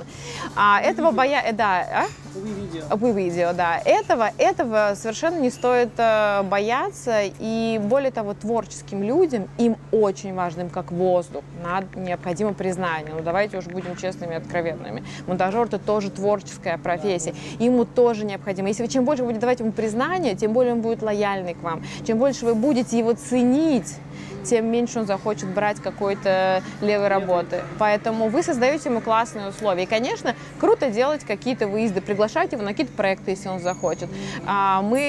А, 0.56 0.82
этого 0.82 1.12
боя... 1.20 1.44
Э, 1.46 1.54
да, 1.54 1.86
а? 1.94 2.96
Вы 2.96 3.12
видео, 3.12 3.54
да. 3.54 3.82
Этого, 3.84 4.32
этого 4.38 4.94
совершенно 4.96 5.40
не 5.40 5.50
стоит 5.50 5.90
э, 5.98 6.44
бояться. 6.44 7.22
И 7.40 7.80
более 7.84 8.12
того, 8.12 8.34
творческим 8.34 9.04
людям, 9.04 9.50
им 9.58 9.76
очень 9.92 10.34
важно, 10.34 10.62
им 10.62 10.70
как 10.70 10.92
воздух, 10.92 11.44
надо, 11.64 11.88
необходимо 12.00 12.54
признание. 12.54 13.14
Ну, 13.14 13.22
давайте 13.22 13.58
уж 13.58 13.66
будем 13.66 13.96
честными 13.96 14.34
и 14.34 14.38
откровенными. 14.38 15.04
Монтажер— 15.28 15.66
это 15.68 15.80
тоже 15.80 16.10
творческая 16.10 16.78
профессия. 16.78 17.34
Ему 17.60 17.86
тоже 17.86 18.26
необходимо. 18.26 18.70
Если 18.70 18.84
вы 18.84 18.90
чем 18.90 19.06
больше 19.06 19.24
будете 19.24 19.42
давать 19.42 19.60
ему 19.60 19.72
признание, 19.72 20.36
тем 20.36 20.54
более 20.54 20.74
он 20.74 20.82
будет 20.82 21.02
лояльный 21.02 21.56
к 21.56 21.62
вам. 21.62 21.84
Чем 22.06 22.18
больше 22.18 22.46
вы 22.46 22.56
будете 22.56 22.98
его 22.98 23.14
ценить, 23.14 23.96
тем 24.44 24.68
меньше 24.68 25.00
он 25.00 25.06
захочет 25.06 25.48
брать 25.50 25.80
какой-то 25.80 26.62
левой 26.82 27.08
работы. 27.08 27.62
Поэтому 27.78 28.30
вы 28.30 28.44
создаете 28.44 28.90
ему 28.90 29.02
классные 29.02 29.50
условия. 29.50 29.84
И, 29.84 29.86
конечно, 29.86 30.36
круто 30.60 30.90
делать 30.90 31.24
какие-то 31.24 31.68
выезды, 31.68 32.02
приглашать 32.02 32.52
его 32.52 32.62
на 32.64 32.70
какие-то 32.70 32.94
проекты, 32.94 33.32
если 33.32 33.50
он 33.50 33.60
захочет. 33.60 34.10
А, 34.46 34.82
мы 34.82 35.00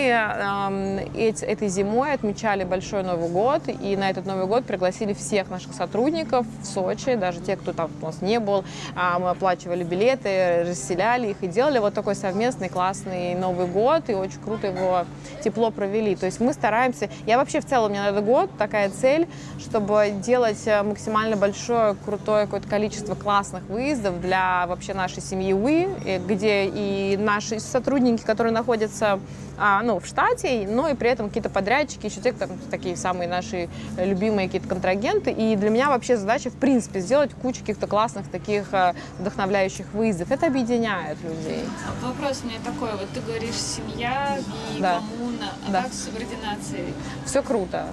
этой 1.17 1.69
зимой 1.69 2.13
отмечали 2.13 2.65
большой 2.65 3.03
Новый 3.03 3.29
год, 3.29 3.63
и 3.69 3.97
на 3.97 4.11
этот 4.11 4.27
Новый 4.27 4.47
год 4.47 4.65
пригласили 4.65 5.13
всех 5.13 5.51
наших 5.51 5.73
сотрудников 5.75 6.47
в 6.63 6.67
Сочи, 6.67 7.15
даже 7.15 7.41
те, 7.41 7.57
кто 7.57 7.73
там 7.73 7.91
у 8.01 8.07
нас 8.07 8.23
не 8.23 8.41
был. 8.41 8.65
А, 8.95 9.19
мы 9.19 9.31
оплачивали 9.31 9.85
билеты, 9.85 10.65
расселяли 10.67 11.29
их 11.29 11.37
и 11.43 11.47
делали 11.47 11.79
вот 11.79 11.95
такой 11.95 12.15
совместный 12.15 12.69
классный 12.69 13.35
Новый 13.35 13.67
год, 13.67 14.09
и 14.09 14.15
очень 14.15 14.41
круто 14.41 14.69
его 14.69 15.05
тепло 15.43 15.71
провели. 15.71 16.17
То 16.17 16.27
есть 16.27 16.41
мы 16.41 16.53
стараемся... 16.53 17.09
Я 17.27 17.39
вообще 17.39 17.61
в 17.61 17.67
целом, 17.67 17.93
меня 17.93 18.05
на 18.05 18.09
этот 18.11 18.25
год 18.25 18.51
такая 18.59 18.91
цель, 18.91 19.20
чтобы 19.59 20.13
делать 20.23 20.63
э, 20.67 20.83
максимально 20.83 21.37
большое, 21.37 21.95
крутое 22.05 22.45
какое-то 22.45 22.69
количество 22.69 23.15
классных 23.15 23.63
выездов 23.65 24.21
для 24.21 24.67
вообще 24.67 24.95
нашей 24.95 25.23
семьи 25.23 25.53
УИ, 25.53 26.19
где 26.27 26.67
и 26.67 27.17
наши 27.17 27.61
сотрудники, 27.61 28.23
которые 28.23 28.53
находятся 28.53 29.21
а, 29.63 29.83
ну, 29.83 30.01
в 30.01 30.07
штате, 30.07 30.67
но 30.67 30.89
и 30.89 30.95
при 30.95 31.11
этом 31.11 31.29
какие-то 31.29 31.51
подрядчики, 31.51 32.07
еще 32.07 32.23
те, 32.23 32.33
там, 32.33 32.51
такие 32.71 32.97
самые 32.97 33.29
наши 33.29 33.69
любимые 33.99 34.49
какие-то 34.49 34.67
контрагенты. 34.67 35.31
И 35.31 35.55
для 35.55 35.69
меня 35.69 35.91
вообще 35.91 36.17
задача, 36.17 36.49
в 36.49 36.55
принципе, 36.55 37.01
сделать 37.01 37.33
кучу 37.35 37.61
каких-то 37.61 37.87
классных 37.87 38.29
таких 38.31 38.73
э, 38.73 38.95
вдохновляющих 39.19 39.93
выездов. 39.93 40.31
Это 40.31 40.47
объединяет 40.47 41.19
людей. 41.23 41.65
А 41.87 42.07
вопрос 42.07 42.41
у 42.43 42.47
меня 42.47 42.59
такой. 42.65 42.91
Вот 42.93 43.11
ты 43.13 43.21
говоришь, 43.21 43.55
семья 43.55 44.39
и 44.75 44.81
да. 44.81 44.95
коммуна. 44.95 45.53
А 45.69 45.71
да. 45.71 45.83
как 45.83 45.93
с 45.93 46.05
субординацией? 46.05 46.95
Все 47.27 47.43
круто. 47.43 47.87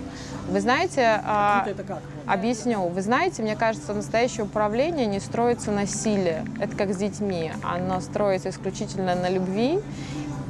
Вы 0.48 0.62
знаете, 0.62 1.22
а, 1.26 1.66
объясню. 2.26 2.88
Вы 2.88 3.02
знаете, 3.02 3.42
мне 3.42 3.56
кажется, 3.56 3.94
настоящее 3.94 4.46
управление 4.46 5.06
не 5.06 5.20
строится 5.20 5.72
на 5.72 5.86
силе. 5.86 6.46
Это 6.60 6.76
как 6.76 6.94
с 6.94 6.98
детьми. 6.98 7.52
Оно 7.64 8.00
строится 8.00 8.50
исключительно 8.50 9.14
на 9.16 9.30
любви 9.30 9.80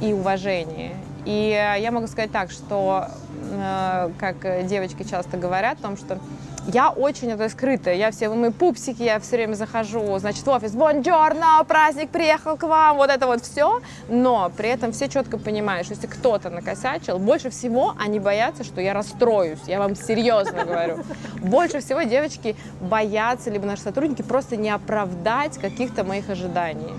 и 0.00 0.12
уважении. 0.12 0.94
И 1.24 1.50
я 1.80 1.90
могу 1.90 2.06
сказать 2.06 2.30
так, 2.30 2.50
что, 2.52 3.08
э, 3.50 4.10
как 4.18 4.66
девочки 4.66 5.02
часто 5.02 5.36
говорят, 5.36 5.78
о 5.80 5.82
том, 5.82 5.96
что 5.96 6.18
я 6.68 6.90
очень 6.90 7.30
это 7.30 7.48
скрытая. 7.48 7.94
Я 7.94 8.10
все, 8.10 8.28
мои 8.28 8.50
пупсики, 8.50 9.02
я 9.02 9.18
все 9.20 9.36
время 9.36 9.54
захожу, 9.54 10.18
значит, 10.18 10.46
в 10.46 10.50
офис, 10.50 10.72
бонжорно, 10.72 11.64
праздник 11.66 12.10
приехал 12.10 12.56
к 12.56 12.62
вам, 12.64 12.98
вот 12.98 13.10
это 13.10 13.26
вот 13.26 13.42
все. 13.42 13.80
Но 14.08 14.52
при 14.56 14.68
этом 14.68 14.92
все 14.92 15.08
четко 15.08 15.38
понимают, 15.38 15.86
что 15.86 15.94
если 15.94 16.06
кто-то 16.06 16.50
накосячил, 16.50 17.18
больше 17.18 17.48
всего 17.50 17.94
они 17.98 18.20
боятся, 18.20 18.64
что 18.64 18.80
я 18.80 18.92
расстроюсь. 18.92 19.60
Я 19.66 19.78
вам 19.78 19.96
серьезно 19.96 20.64
говорю. 20.64 20.98
Больше 21.40 21.80
всего 21.80 22.02
девочки 22.02 22.54
боятся, 22.80 23.50
либо 23.50 23.66
наши 23.66 23.82
сотрудники, 23.82 24.22
просто 24.22 24.56
не 24.56 24.70
оправдать 24.70 25.56
каких-то 25.58 26.04
моих 26.04 26.28
ожиданий. 26.28 26.92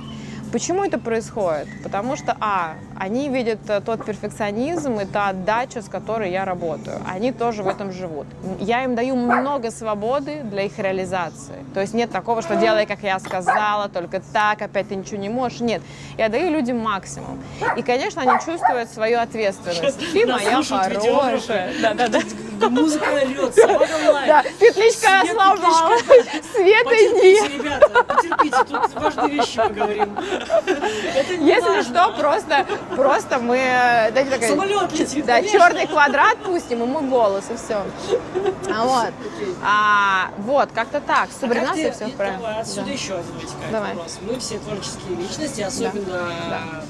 Почему 0.52 0.84
это 0.84 0.98
происходит? 0.98 1.68
Потому 1.84 2.16
что, 2.16 2.36
а, 2.40 2.74
они 2.98 3.30
видят 3.30 3.60
э, 3.68 3.82
тот 3.82 4.04
перфекционизм 4.04 5.00
и 5.00 5.06
та 5.06 5.30
отдача, 5.30 5.82
с 5.82 5.88
которой 5.88 6.32
я 6.32 6.44
работаю. 6.44 6.98
Они 7.08 7.32
тоже 7.32 7.62
в 7.62 7.68
этом 7.68 7.92
живут. 7.92 8.26
Я 8.60 8.84
им 8.84 8.96
даю 8.96 9.16
много 9.16 9.70
свободы 9.70 10.42
для 10.44 10.64
их 10.64 10.80
реализации. 10.80 11.64
То 11.76 11.82
есть 11.82 11.94
нет 11.94 12.10
такого, 12.10 12.42
что 12.42 12.56
делай, 12.56 12.88
как 12.88 13.04
я 13.04 13.20
сказала, 13.20 13.90
только 13.90 14.22
так, 14.34 14.64
опять 14.64 14.90
ты 14.90 14.96
ничего 14.96 15.18
не 15.18 15.30
можешь. 15.30 15.60
Нет. 15.60 15.84
Я 16.18 16.30
даю 16.30 16.50
людям 16.50 16.80
максимум. 16.80 17.40
И, 17.78 17.84
конечно, 17.84 18.24
они 18.24 18.40
чувствуют 18.44 18.90
свою 18.90 19.20
ответственность. 19.20 20.12
Ты 20.14 20.26
моя 20.26 20.64
хорошая. 20.64 21.74
Да, 21.82 21.94
да, 21.94 22.08
да. 22.08 22.20
Музыка 22.70 23.24
льет, 23.24 23.56
собака 23.56 23.92
лает. 24.12 24.28
Да, 24.28 24.44
петличка 24.60 25.24
сломала. 25.32 25.98
Света 26.54 26.90
нет. 26.90 27.50
ребята, 27.50 28.04
потерпите, 28.04 28.64
тут 28.66 28.94
важные 28.96 29.30
вещи 29.30 29.58
поговорим. 29.58 30.18
Если 31.40 31.82
что, 31.84 32.14
просто, 32.18 32.66
просто 32.96 33.40
мы... 33.40 33.58
Дайте 34.14 34.32
такая, 34.32 34.50
Самолет 34.50 34.92
летит, 34.92 35.26
Да, 35.26 35.36
конечно. 35.36 35.60
черный 35.60 35.88
квадрат 35.88 36.38
пустим, 36.40 36.84
и 36.84 36.86
мы 36.86 37.02
голос, 37.02 37.46
и 37.50 37.56
все. 37.56 37.84
А 38.74 38.86
вот. 38.86 39.14
А, 39.64 40.32
вот, 40.40 40.70
как-то 40.74 41.02
так. 41.02 41.30
С 41.32 41.40
субординацией 41.40 41.90
а 41.90 41.94
все 41.94 42.08
правильно. 42.10 42.60
Отсюда 42.60 42.86
да. 42.86 42.92
еще 42.92 43.14
один 43.14 43.34
вытекает 43.34 43.72
Давай. 43.72 43.94
вопрос. 43.94 44.20
Мы 44.22 44.40
все 44.40 44.60
творческие 44.60 45.16
личности, 45.18 45.62
особенно 45.62 46.06
да. 46.06 46.32
Да. 46.50 46.84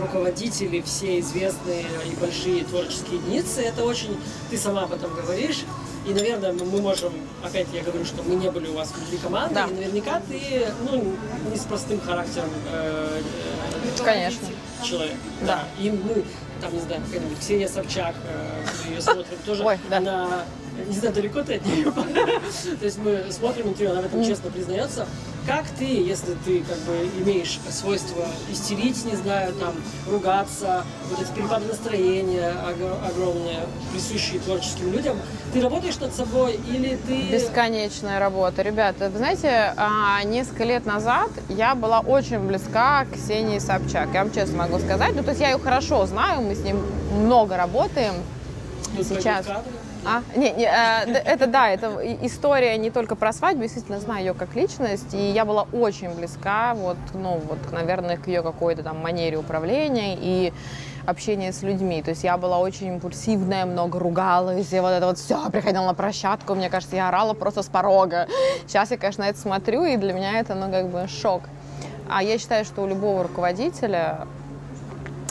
Руководители, 0.00 0.80
все 0.82 1.20
известные 1.20 1.84
и 2.10 2.14
большие 2.20 2.64
творческие 2.64 3.16
единицы. 3.16 3.62
Это 3.62 3.84
очень... 3.84 4.16
Ты 4.50 4.58
сама 4.58 4.82
об 4.82 4.92
этом 4.92 5.14
говоришь. 5.14 5.64
И, 6.06 6.12
наверное, 6.12 6.52
мы 6.52 6.80
можем, 6.82 7.12
опять 7.42 7.66
я 7.72 7.82
говорю, 7.82 8.04
что 8.04 8.22
мы 8.22 8.34
не 8.34 8.50
были 8.50 8.68
у 8.68 8.74
вас 8.74 8.92
внутри 8.94 9.16
команды, 9.16 9.54
да. 9.54 9.66
и 9.66 9.72
наверняка 9.72 10.20
ты, 10.28 10.66
ну, 10.90 11.14
не 11.50 11.56
с 11.56 11.62
простым 11.62 11.98
характером 11.98 12.50
э, 12.70 13.22
Конечно. 14.04 14.46
человек. 14.82 15.16
Да. 15.40 15.46
да. 15.46 15.82
И 15.82 15.90
мы, 15.90 16.22
там, 16.60 16.74
не 16.74 16.80
знаю, 16.80 17.00
какая-нибудь 17.06 17.38
Ксения 17.38 17.68
Собчак, 17.68 18.14
э, 18.28 18.64
мы 18.84 18.94
ее 18.96 19.00
смотрим, 19.00 19.38
тоже 19.46 19.64
Ой, 19.64 19.78
да. 19.88 19.96
она 19.96 20.44
не 20.88 20.96
знаю, 20.96 21.14
далеко 21.14 21.42
ты 21.42 21.54
от 21.54 21.66
нее. 21.66 21.84
То 22.80 22.84
есть 22.84 22.98
мы 22.98 23.26
смотрим 23.30 23.68
интервью, 23.68 23.92
она 23.92 24.02
в 24.02 24.06
этом 24.06 24.24
честно 24.24 24.50
признается. 24.50 25.06
Как 25.46 25.66
ты, 25.78 25.84
если 25.84 26.34
ты 26.46 26.60
как 26.60 26.78
бы 26.78 27.06
имеешь 27.18 27.60
свойство 27.68 28.24
истерить, 28.50 29.04
не 29.04 29.14
знаю, 29.14 29.52
там, 29.54 29.74
ругаться, 30.10 30.84
вот 31.10 31.20
эти 31.20 31.30
перепады 31.32 31.66
настроения 31.66 32.50
огромные, 33.06 33.60
присущие 33.92 34.40
творческим 34.40 34.90
людям, 34.90 35.16
ты 35.52 35.60
работаешь 35.60 35.98
над 35.98 36.14
собой 36.14 36.58
или 36.68 36.98
ты... 37.06 37.30
Бесконечная 37.30 38.18
работа. 38.18 38.62
Ребята, 38.62 39.10
вы 39.10 39.18
знаете, 39.18 39.74
а, 39.76 40.22
несколько 40.24 40.64
лет 40.64 40.86
назад 40.86 41.30
я 41.50 41.74
была 41.74 42.00
очень 42.00 42.38
близка 42.38 43.04
к 43.04 43.14
Ксении 43.14 43.58
Собчак. 43.58 44.08
Я 44.14 44.24
вам 44.24 44.32
честно 44.32 44.56
могу 44.56 44.78
сказать. 44.78 45.14
Ну, 45.14 45.22
то 45.22 45.30
есть 45.30 45.42
я 45.42 45.50
ее 45.50 45.58
хорошо 45.58 46.06
знаю, 46.06 46.40
мы 46.40 46.54
с 46.54 46.60
ним 46.60 46.78
много 47.12 47.58
работаем. 47.58 48.14
Тут 48.96 49.06
Сейчас. 49.06 49.44
А? 50.06 50.22
Не, 50.36 50.50
не, 50.52 50.64
э, 50.64 51.12
это 51.24 51.46
да, 51.46 51.70
это 51.70 51.98
история 52.22 52.76
не 52.76 52.90
только 52.90 53.16
про 53.16 53.32
свадьбу, 53.32 53.62
действительно 53.62 54.00
знаю 54.00 54.24
ее 54.24 54.34
как 54.34 54.54
личность, 54.54 55.14
и 55.14 55.30
я 55.30 55.44
была 55.44 55.66
очень 55.72 56.10
близка, 56.10 56.74
вот, 56.74 56.98
ну, 57.14 57.40
вот, 57.48 57.58
наверное, 57.72 58.16
к 58.16 58.28
ее 58.28 58.42
какой-то 58.42 58.82
там 58.82 58.98
манере 58.98 59.38
управления, 59.38 60.16
и 60.18 60.52
общения 61.06 61.52
с 61.52 61.62
людьми. 61.62 62.02
То 62.02 62.10
есть 62.10 62.24
я 62.24 62.36
была 62.36 62.58
очень 62.58 62.88
импульсивная, 62.88 63.66
много 63.66 63.98
ругалась, 63.98 64.72
и 64.72 64.80
вот 64.80 64.90
это 64.90 65.06
вот 65.06 65.18
все, 65.18 65.50
приходила 65.50 65.86
на 65.86 65.94
площадку, 65.94 66.54
мне 66.54 66.70
кажется, 66.70 66.96
я 66.96 67.08
орала 67.08 67.34
просто 67.34 67.62
с 67.62 67.66
порога. 67.66 68.28
Сейчас 68.66 68.90
я, 68.90 68.96
конечно, 68.96 69.24
на 69.24 69.30
это 69.30 69.38
смотрю, 69.38 69.84
и 69.84 69.96
для 69.96 70.12
меня 70.12 70.38
это, 70.38 70.54
ну, 70.54 70.70
как 70.70 70.88
бы 70.88 71.06
шок. 71.08 71.42
А 72.08 72.22
я 72.22 72.38
считаю, 72.38 72.64
что 72.64 72.82
у 72.82 72.86
любого 72.86 73.22
руководителя 73.22 74.26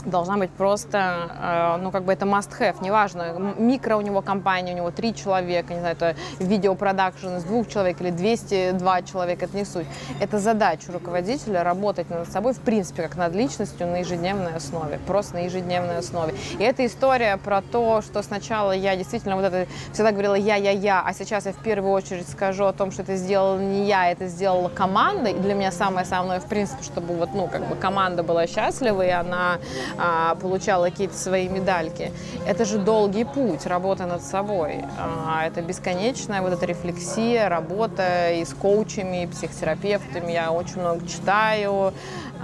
должна 0.04 0.36
быть 0.36 0.50
просто, 0.50 1.76
э, 1.78 1.82
ну, 1.82 1.90
как 1.90 2.04
бы 2.04 2.12
это 2.12 2.26
must-have, 2.26 2.76
неважно, 2.82 3.54
микро 3.58 3.96
у 3.96 4.00
него 4.00 4.22
компания, 4.22 4.72
у 4.72 4.76
него 4.76 4.90
три 4.90 5.14
человека, 5.14 5.72
не 5.74 5.80
знаю, 5.80 5.96
это 5.96 6.16
видеопродакшн 6.38 7.36
из 7.36 7.44
двух 7.44 7.68
человек 7.68 8.00
или 8.00 8.10
202 8.10 9.02
человека, 9.02 9.46
это 9.46 9.56
не 9.56 9.64
суть. 9.64 9.86
Это 10.20 10.38
задача 10.38 10.92
руководителя 10.92 11.62
работать 11.62 12.10
над 12.10 12.30
собой, 12.30 12.52
в 12.54 12.60
принципе, 12.60 13.02
как 13.02 13.16
над 13.16 13.34
личностью 13.34 13.86
на 13.86 13.98
ежедневной 13.98 14.54
основе, 14.54 14.98
просто 15.06 15.34
на 15.34 15.44
ежедневной 15.44 15.98
основе. 15.98 16.34
И 16.58 16.62
эта 16.62 16.84
история 16.86 17.36
про 17.36 17.62
то, 17.62 18.02
что 18.02 18.22
сначала 18.22 18.72
я 18.72 18.96
действительно 18.96 19.36
вот 19.36 19.44
это 19.44 19.66
всегда 19.92 20.12
говорила 20.12 20.34
я-я-я, 20.34 21.02
а 21.04 21.12
сейчас 21.12 21.46
я 21.46 21.52
в 21.52 21.62
первую 21.62 21.92
очередь 21.92 22.28
скажу 22.28 22.64
о 22.64 22.72
том, 22.72 22.90
что 22.90 23.02
это 23.02 23.16
сделала 23.16 23.58
не 23.58 23.86
я, 23.86 24.10
это 24.10 24.28
сделала 24.28 24.68
команда, 24.68 25.30
и 25.30 25.38
для 25.38 25.54
меня 25.54 25.72
самое 25.72 26.02
основное, 26.02 26.40
в 26.40 26.46
принципе, 26.46 26.82
чтобы 26.82 27.14
вот, 27.14 27.30
ну, 27.34 27.48
как 27.48 27.66
бы 27.68 27.76
команда 27.76 28.22
была 28.22 28.46
счастлива, 28.46 29.02
и 29.02 29.10
она 29.10 29.58
а, 29.98 30.34
получала 30.36 30.90
какие-то 30.90 31.16
свои 31.16 31.48
медальки. 31.48 32.12
Это 32.46 32.64
же 32.64 32.78
долгий 32.78 33.24
путь, 33.24 33.66
работа 33.66 34.06
над 34.06 34.22
собой. 34.22 34.84
А, 34.98 35.46
это 35.46 35.62
бесконечная 35.62 36.42
вот 36.42 36.52
эта 36.52 36.66
рефлексия, 36.66 37.48
работа 37.48 38.32
и 38.32 38.44
с 38.44 38.54
коучами, 38.54 39.24
и 39.24 39.26
психотерапевтами. 39.26 40.32
Я 40.32 40.52
очень 40.52 40.80
много 40.80 41.06
читаю, 41.06 41.92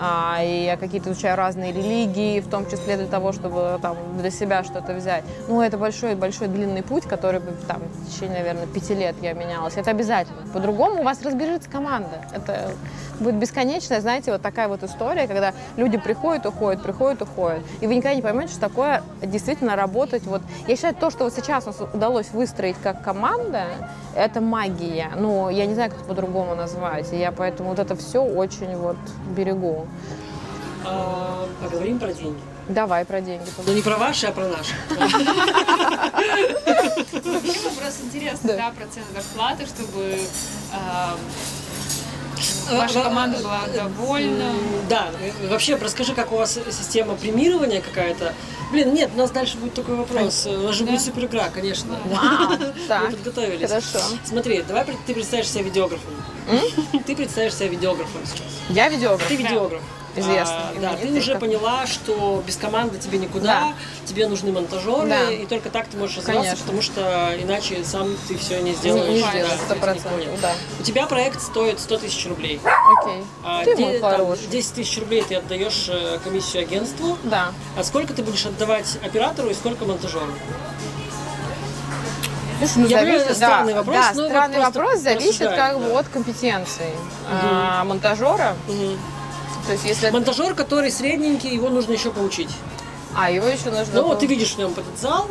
а, 0.00 0.42
и 0.42 0.64
я 0.64 0.78
какие-то 0.78 1.11
изучаю 1.11 1.37
разные 1.37 1.73
религии, 1.73 2.40
в 2.40 2.49
том 2.49 2.69
числе 2.69 2.97
для 2.97 3.07
того, 3.07 3.33
чтобы 3.33 3.78
там 3.83 3.97
для 4.19 4.30
себя 4.30 4.64
что-то 4.64 4.95
взять. 4.95 5.25
Ну, 5.47 5.61
это 5.61 5.76
большой-большой 5.76 6.49
длинный 6.49 6.83
путь, 6.83 7.04
который 7.04 7.42
там 7.69 7.83
в 7.83 8.11
течение, 8.11 8.38
наверное, 8.38 8.66
пяти 8.66 8.95
лет 8.95 9.14
я 9.21 9.35
менялась. 9.35 9.76
Это 9.76 9.90
обязательно. 9.90 10.40
По-другому 10.54 11.00
у 11.00 11.04
вас 11.04 11.23
разбежится 11.23 11.69
команда. 11.69 12.25
Это 12.35 12.73
будет 13.21 13.35
бесконечная, 13.35 14.00
знаете, 14.00 14.33
вот 14.33 14.40
такая 14.40 14.69
вот 14.69 14.83
история, 14.83 15.26
когда 15.26 15.52
люди 15.76 15.99
приходят, 15.99 16.47
уходят, 16.47 16.83
приходят, 16.83 17.21
уходят. 17.21 17.62
И 17.80 17.87
вы 17.87 17.95
никогда 17.97 18.14
не 18.14 18.23
поймете, 18.23 18.52
что 18.52 18.61
такое 18.61 19.02
действительно 19.23 19.76
работать. 19.76 20.25
Вот, 20.25 20.40
я 20.66 20.76
считаю, 20.76 20.95
то, 20.95 21.11
что 21.11 21.25
вот 21.25 21.35
сейчас 21.35 21.64
у 21.64 21.66
нас 21.69 21.80
удалось 21.92 22.30
выстроить 22.30 22.76
как 22.83 23.02
команда, 23.02 23.64
это 24.16 24.40
магия. 24.40 25.11
Ну, 25.16 25.50
я 25.50 25.66
не 25.66 25.75
знаю, 25.75 25.90
как 25.90 26.00
это 26.00 26.09
по-другому 26.09 26.54
назвать. 26.54 27.12
И 27.12 27.19
я 27.19 27.33
поэтому 27.33 27.71
вот 27.71 27.78
это 27.78 27.95
все 27.97 28.23
очень 28.23 28.75
вот 28.76 28.97
берегу. 29.37 29.87
А, 30.85 31.49
поговорим 31.62 31.99
про 31.99 32.12
деньги. 32.12 32.40
Давай 32.68 33.04
про 33.04 33.20
деньги. 33.20 33.44
Ну 33.66 33.73
не 33.73 33.82
про 33.82 33.97
ваши, 33.97 34.26
а 34.26 34.32
про 34.32 34.49
наши. 34.49 34.75
Просто 37.78 38.04
интересно, 38.04 38.54
да, 38.54 38.73
процент 38.76 39.06
зарплаты, 39.14 39.66
чтобы 39.66 40.20
Ваша 42.70 43.02
команда 43.02 43.38
была 43.38 43.60
довольна? 43.74 44.52
Да, 44.88 45.08
вообще 45.48 45.76
расскажи, 45.76 46.14
как 46.14 46.32
у 46.32 46.36
вас 46.36 46.58
система 46.70 47.14
премирования 47.14 47.80
какая-то. 47.80 48.34
Блин, 48.72 48.94
нет, 48.94 49.10
у 49.14 49.18
нас 49.18 49.30
дальше 49.30 49.56
будет 49.56 49.74
такой 49.74 49.96
вопрос. 49.96 50.46
У 50.46 50.62
нас 50.62 50.74
же 50.74 50.84
будет 50.84 51.00
супер 51.00 51.24
игра, 51.24 51.48
конечно. 51.48 51.98
Вау, 52.04 52.58
Мы 53.02 53.10
подготовились. 53.10 53.68
Хорошо. 53.68 53.98
Смотри, 54.24 54.62
давай 54.66 54.84
ты 55.06 55.14
представишь 55.14 55.48
себя 55.48 55.62
видеографом. 55.62 56.12
Ты 57.06 57.16
представишь 57.16 57.54
себя 57.54 57.68
видеографом 57.68 58.20
сейчас. 58.24 58.46
Я 58.68 58.88
видеограф? 58.88 59.26
Ты 59.28 59.36
видеограф 59.36 59.82
известно. 60.16 60.54
А, 60.54 60.80
да, 60.80 60.96
ты 60.96 61.08
уже 61.12 61.32
как... 61.32 61.40
поняла, 61.40 61.86
что 61.86 62.42
без 62.46 62.56
команды 62.56 62.98
тебе 62.98 63.18
никуда, 63.18 63.60
да. 63.60 63.74
тебе 64.06 64.26
нужны 64.26 64.52
монтажеры, 64.52 65.08
да. 65.08 65.30
и 65.30 65.46
только 65.46 65.70
так 65.70 65.88
ты 65.88 65.96
можешь 65.96 66.18
развиваться, 66.18 66.42
Конечно. 66.42 66.64
потому 66.64 66.82
что 66.82 67.30
иначе 67.40 67.84
сам 67.84 68.08
ты 68.28 68.36
все 68.36 68.60
не 68.60 68.72
сделаешь. 68.72 69.08
Не, 69.08 69.14
не 69.14 69.28
сделаешь, 69.28 69.60
да, 69.68 70.36
да. 70.42 70.52
У 70.78 70.82
тебя 70.82 71.06
проект 71.06 71.40
стоит 71.40 71.80
100 71.80 71.98
тысяч 71.98 72.26
рублей. 72.26 72.60
Окей. 72.98 73.24
А, 73.44 73.64
ты 73.64 73.76
де, 73.76 73.98
там, 74.00 74.36
10 74.50 74.74
тысяч 74.74 74.98
рублей 74.98 75.24
ты 75.26 75.36
отдаешь 75.36 75.86
э, 75.88 76.18
комиссию 76.22 76.62
агентству. 76.62 77.16
Да. 77.24 77.52
А 77.76 77.84
сколько 77.84 78.12
ты 78.14 78.22
будешь 78.22 78.46
отдавать 78.46 78.98
оператору 79.02 79.50
и 79.50 79.54
сколько 79.54 79.84
монтажеру? 79.84 80.26
Слушай, 82.58 82.76
ну, 82.76 82.86
Я 82.88 82.99
зависит, 83.00 83.36
странный 83.36 83.73
да, 83.73 83.78
вопрос, 83.78 83.96
да, 83.96 84.12
странный 84.12 84.58
вопрос 84.58 85.00
зависит 85.00 85.49
как 85.49 85.78
бы 85.78 85.99
от 85.99 86.08
компетенции 86.08 86.90
угу. 86.90 87.49
а, 87.49 87.84
монтажера. 87.84 88.54
Угу. 88.68 88.99
То 89.71 89.75
есть, 89.75 89.85
если 89.87 90.11
Монтажер, 90.11 90.54
который 90.54 90.91
средненький, 90.91 91.54
его 91.54 91.69
нужно 91.69 91.93
еще 91.93 92.11
поучить. 92.11 92.50
А, 93.17 93.30
его 93.30 93.47
еще 93.47 93.71
нужно... 93.71 93.85
Ну, 93.93 94.09
вот 94.09 94.19
ты 94.19 94.26
видишь 94.26 94.54
в 94.54 94.59
нем 94.59 94.75
потенциал. 94.75 95.28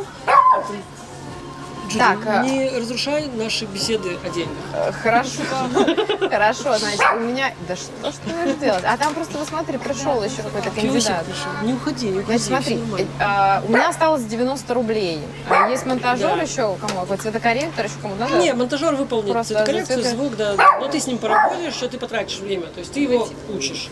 Джуди, 1.88 1.98
так, 1.98 2.18
а- 2.24 2.42
не 2.44 2.70
разрушай 2.70 3.26
наши 3.34 3.66
беседы 3.66 4.16
о 4.24 4.30
деньгах. 4.30 4.54
Э, 4.72 4.92
хорошо. 4.92 5.42
Хорошо, 6.30 6.78
значит, 6.78 7.02
у 7.16 7.20
меня... 7.20 7.52
Да 7.68 7.76
что 7.76 8.10
ж 8.10 8.14
ты 8.24 8.30
будешь 8.32 8.56
делать? 8.60 8.82
А 8.86 8.96
там 8.96 9.12
просто, 9.12 9.36
посмотри, 9.36 9.76
пришел 9.76 10.22
еще 10.22 10.42
какой-то 10.42 10.70
кандидат. 10.70 11.26
Не 11.62 11.74
уходи, 11.74 12.08
не 12.08 12.20
уходи. 12.20 12.38
Значит, 12.38 12.78
смотри, 12.78 13.06
а, 13.18 13.62
у 13.68 13.72
меня 13.72 13.90
осталось 13.90 14.22
90 14.22 14.72
рублей. 14.72 15.20
А 15.50 15.68
есть 15.68 15.84
монтажер 15.84 16.40
еще 16.40 16.76
кому? 16.80 17.00
Какой 17.00 17.18
цветокорректор 17.18 17.84
еще 17.84 17.96
кому 18.00 18.14
надо? 18.14 18.38
Не, 18.38 18.54
монтажер 18.54 18.94
выполнит 18.94 19.44
цветокоррекцию, 19.44 20.02
звук, 20.02 20.36
да. 20.36 20.54
Но 20.80 20.88
ты 20.88 20.98
с 20.98 21.06
ним 21.06 21.18
поработаешь, 21.18 21.74
что 21.74 21.88
ты 21.88 21.98
потратишь 21.98 22.38
время. 22.38 22.68
То 22.68 22.80
есть 22.80 22.92
ты 22.94 23.00
его 23.00 23.28
учишь. 23.50 23.90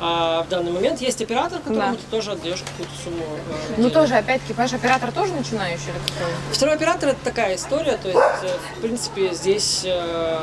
А 0.00 0.44
в 0.44 0.48
данный 0.48 0.70
момент 0.70 1.00
есть 1.00 1.20
оператор, 1.20 1.58
которому 1.58 1.92
да. 1.92 1.96
ты 1.96 2.10
тоже 2.10 2.32
отдаешь 2.32 2.62
какую-то 2.62 2.94
сумму. 3.02 3.24
Э, 3.24 3.74
ну 3.78 3.90
тоже, 3.90 4.14
опять-таки, 4.14 4.52
понимаешь, 4.52 4.72
оператор 4.72 5.10
тоже 5.10 5.32
начинающий 5.32 5.88
или 5.88 5.98
какой? 5.98 6.32
Второй 6.52 6.74
оператор 6.76 7.08
это 7.10 7.24
такая 7.24 7.56
история, 7.56 7.96
то 7.96 8.08
есть, 8.08 8.20
э, 8.42 8.56
в 8.76 8.80
принципе, 8.80 9.34
здесь 9.34 9.82
э, 9.84 10.38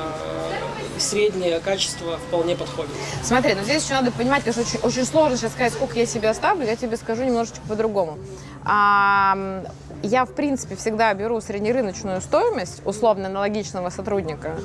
среднее 0.98 1.60
качество 1.60 2.18
вполне 2.18 2.56
подходит. 2.56 2.91
Смотри, 3.24 3.54
но 3.56 3.63
здесь 3.63 3.84
еще 3.84 3.94
надо 3.94 4.12
понимать, 4.12 4.44
конечно, 4.44 4.63
очень, 4.63 4.80
очень 4.80 5.06
сложно 5.06 5.38
сейчас 5.38 5.54
сказать, 5.54 5.74
сколько 5.74 5.98
я 5.98 6.06
себе 6.06 6.30
оставлю, 6.30 6.65
я 6.65 6.76
тебе 6.76 6.98
скажу 6.98 7.24
немножечко 7.24 7.62
по-другому. 7.68 8.18
А, 8.65 9.63
я, 10.04 10.26
в 10.26 10.34
принципе, 10.34 10.76
всегда 10.76 11.13
беру 11.13 11.39
среднерыночную 11.39 12.20
стоимость 12.22 12.82
условно 12.86 13.28
аналогичного 13.28 13.89
сотрудника 13.89 14.58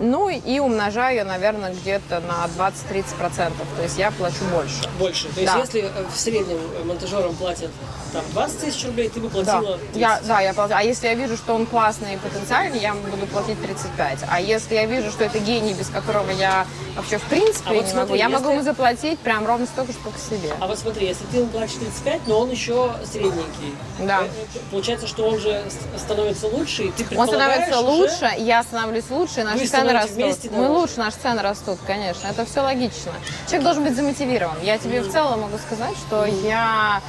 ну 0.00 0.28
и 0.28 0.58
умножаю, 0.58 1.26
наверное, 1.26 1.72
где-то 1.72 2.20
на 2.20 2.46
20-30%. 2.56 3.52
То 3.76 3.82
есть 3.82 3.98
я 3.98 4.10
плачу 4.10 4.44
больше. 4.52 4.88
Больше. 4.98 5.28
То 5.28 5.40
есть 5.40 5.52
да. 5.52 5.60
если 5.60 5.82
э, 5.82 5.88
в 6.12 6.18
среднем 6.18 6.58
монтажерам 6.84 7.34
платят 7.34 7.70
там 8.12 8.22
20 8.32 8.60
тысяч 8.60 8.84
рублей, 8.86 9.08
ты 9.08 9.20
бы 9.20 9.28
платила 9.28 9.78
да. 9.94 9.98
Я, 9.98 10.20
да, 10.26 10.40
я 10.40 10.54
платила. 10.54 10.78
А 10.78 10.82
если 10.82 11.06
я 11.06 11.14
вижу, 11.14 11.36
что 11.36 11.54
он 11.54 11.66
классный 11.66 12.14
и 12.14 12.16
потенциальный, 12.16 12.78
я 12.78 12.94
буду 12.94 13.26
платить 13.26 13.60
35. 13.60 14.20
А 14.28 14.40
если 14.40 14.74
я 14.74 14.86
вижу, 14.86 15.10
что 15.10 15.24
это 15.24 15.38
гений, 15.38 15.74
без 15.74 15.88
которого 15.88 16.30
я 16.30 16.66
вообще 16.96 17.18
в 17.18 17.24
принципе 17.24 17.70
а 17.70 17.72
вот 17.72 17.84
не 17.84 17.90
смотри, 17.90 18.00
могу, 18.00 18.14
я 18.14 18.24
если... 18.26 18.36
могу 18.36 18.50
ему 18.50 18.62
заплатить 18.62 19.18
прям 19.20 19.46
ровно 19.46 19.66
столько, 19.66 19.92
сколько 19.92 20.18
себе. 20.18 20.52
А 20.60 20.66
вот 20.66 20.78
смотри, 20.78 21.06
если 21.06 21.24
ты 21.26 21.38
ему 21.38 21.48
платишь 21.48 21.76
35, 21.76 22.26
но 22.26 22.40
он 22.40 22.50
еще 22.50 22.92
средненький. 23.10 23.74
Да. 24.00 24.22
Э, 24.22 24.58
получается, 24.70 25.06
что 25.06 25.26
он 25.26 25.38
же 25.38 25.62
становится 25.96 26.46
лучше, 26.48 26.84
и 26.84 26.90
ты 26.90 27.16
Он 27.16 27.26
становится 27.26 27.80
уже... 27.80 27.88
лучше, 27.88 28.30
я 28.38 28.62
становлюсь 28.62 29.08
лучше, 29.10 29.40
и 29.40 29.44
наши 29.44 29.66
цены 29.66 29.92
растут. 29.92 30.16
Вместе, 30.16 30.50
Мы 30.50 30.68
лучше, 30.68 30.98
наши 30.98 31.16
цены 31.22 31.42
растут, 31.42 31.78
конечно. 31.86 32.28
Это 32.28 32.44
все 32.44 32.60
логично. 32.60 33.12
Человек 33.46 33.64
должен 33.64 33.84
быть 33.84 33.96
замотивирован. 33.96 34.56
Я 34.62 34.78
тебе 34.78 34.98
mm. 34.98 35.08
в 35.08 35.12
целом 35.12 35.40
могу 35.40 35.58
сказать, 35.58 35.96
что 35.96 36.26
mm. 36.26 36.46
я 36.46 37.00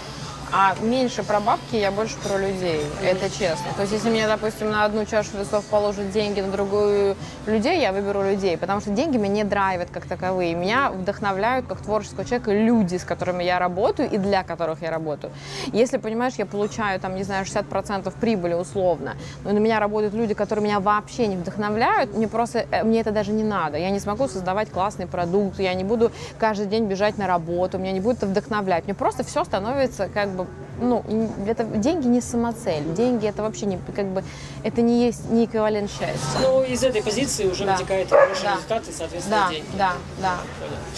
а 0.56 0.76
меньше 0.82 1.24
про 1.24 1.40
бабки, 1.40 1.76
я 1.76 1.92
больше 1.92 2.16
про 2.20 2.38
людей. 2.38 2.86
Это 3.02 3.28
честно. 3.28 3.74
То 3.76 3.82
есть, 3.82 3.94
если 3.94 4.10
мне, 4.12 4.28
допустим, 4.28 4.70
на 4.70 4.86
одну 4.86 5.04
чашу 5.04 5.38
весов 5.40 5.66
положат 5.66 6.12
деньги, 6.12 6.42
на 6.42 6.52
другую 6.52 7.16
людей, 7.48 7.82
я 7.82 7.92
выберу 7.92 8.22
людей. 8.22 8.56
Потому 8.56 8.80
что 8.80 8.92
деньги 8.92 9.18
меня 9.18 9.34
не 9.34 9.44
драйвят 9.44 9.90
как 9.92 10.06
таковые. 10.06 10.54
Меня 10.54 10.92
вдохновляют 10.92 11.66
как 11.66 11.82
творческого 11.82 12.24
человека 12.24 12.52
люди, 12.54 12.98
с 12.98 13.04
которыми 13.04 13.44
я 13.44 13.58
работаю 13.58 14.12
и 14.12 14.18
для 14.20 14.44
которых 14.44 14.84
я 14.84 14.92
работаю. 14.92 15.34
Если, 15.72 15.98
понимаешь, 15.98 16.36
я 16.38 16.46
получаю, 16.46 17.00
там, 17.00 17.16
не 17.16 17.24
знаю, 17.24 17.46
60% 17.46 18.14
прибыли 18.22 18.54
условно, 18.54 19.16
но 19.44 19.54
на 19.54 19.58
меня 19.58 19.80
работают 19.80 20.14
люди, 20.14 20.36
которые 20.36 20.64
меня 20.64 20.80
вообще 20.80 21.26
не 21.26 21.36
вдохновляют, 21.36 22.16
мне 22.16 22.28
просто, 22.28 22.66
э, 22.70 22.84
мне 22.84 23.02
это 23.02 23.12
даже 23.12 23.32
не 23.32 23.44
надо. 23.44 23.78
Я 23.78 23.90
не 23.90 24.00
смогу 24.00 24.28
создавать 24.28 24.70
классный 24.70 25.08
продукт, 25.08 25.60
я 25.60 25.74
не 25.74 25.84
буду 25.84 26.12
каждый 26.38 26.68
день 26.68 26.86
бежать 26.86 27.18
на 27.18 27.26
работу, 27.26 27.80
меня 27.80 27.92
не 27.92 28.02
будет 28.02 28.18
это 28.18 28.28
вдохновлять. 28.28 28.86
Мне 28.86 28.94
просто 28.94 29.24
все 29.24 29.44
становится 29.44 30.08
как 30.14 30.30
бы 30.30 30.43
ну, 30.80 31.04
это 31.48 31.64
деньги 31.64 32.08
не 32.08 32.22
самоцель, 32.22 32.84
деньги 32.94 33.28
это 33.28 33.44
вообще 33.44 33.66
не, 33.66 33.80
как 33.96 34.08
бы, 34.08 34.24
это 34.64 34.82
не 34.82 35.06
есть 35.06 35.30
не 35.30 35.46
эквивалент 35.46 35.90
счастья. 35.90 36.40
Ну, 36.42 36.64
из 36.64 36.84
этой 36.84 37.04
позиции 37.04 37.48
уже 37.48 37.66
да. 37.66 37.76
вытекает 37.76 38.10
хороший 38.10 38.44
да. 38.44 38.56
результат 38.56 38.88
и, 38.88 38.92
соответственно, 38.92 39.46
да. 39.46 39.50
деньги. 39.52 39.68
Да, 39.78 39.94
да, 40.22 40.38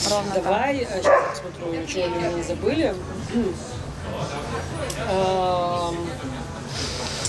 Ровно 0.10 0.34
Давай, 0.36 0.80
так. 0.80 0.98
Э, 0.98 1.02
сейчас 1.02 1.24
посмотрю, 1.30 1.82
ничего 1.82 2.06
ли 2.06 2.14
мы 2.22 2.38
не 2.38 2.44
забыли. 2.44 2.96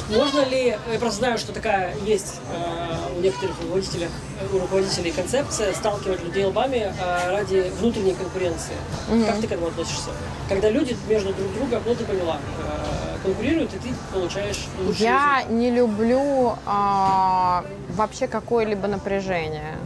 Можно 0.08 0.44
ли, 0.44 0.76
я 0.92 0.98
просто 0.98 1.18
знаю, 1.18 1.38
что 1.38 1.52
такая 1.52 1.94
есть 2.04 2.40
э, 2.52 3.16
у 3.16 3.20
некоторых 3.20 3.60
руководителей, 3.60 4.08
у 4.52 4.58
руководителей 4.58 5.10
концепция 5.10 5.72
сталкивать 5.74 6.22
людей 6.22 6.44
лбами 6.44 6.92
э, 6.98 7.30
ради 7.30 7.72
внутренней 7.80 8.14
конкуренции. 8.14 8.74
Угу. 9.10 9.24
Как 9.26 9.40
ты 9.40 9.48
к 9.48 9.52
этому 9.52 9.68
относишься? 9.68 10.10
Когда 10.48 10.70
люди 10.70 10.96
между 11.08 11.32
друг 11.32 11.52
другом, 11.54 11.82
ну 11.84 11.94
ты 11.94 12.04
поняла, 12.04 12.36
э, 12.36 13.18
конкурируют, 13.24 13.74
и 13.74 13.78
ты 13.78 13.88
получаешь 14.12 14.66
лучший 14.78 15.02
Я 15.02 15.38
результат. 15.38 15.50
не 15.50 15.70
люблю 15.72 16.52
э, 16.52 17.62
вообще 17.96 18.28
какое-либо 18.28 18.86
напряжение. 18.86 19.76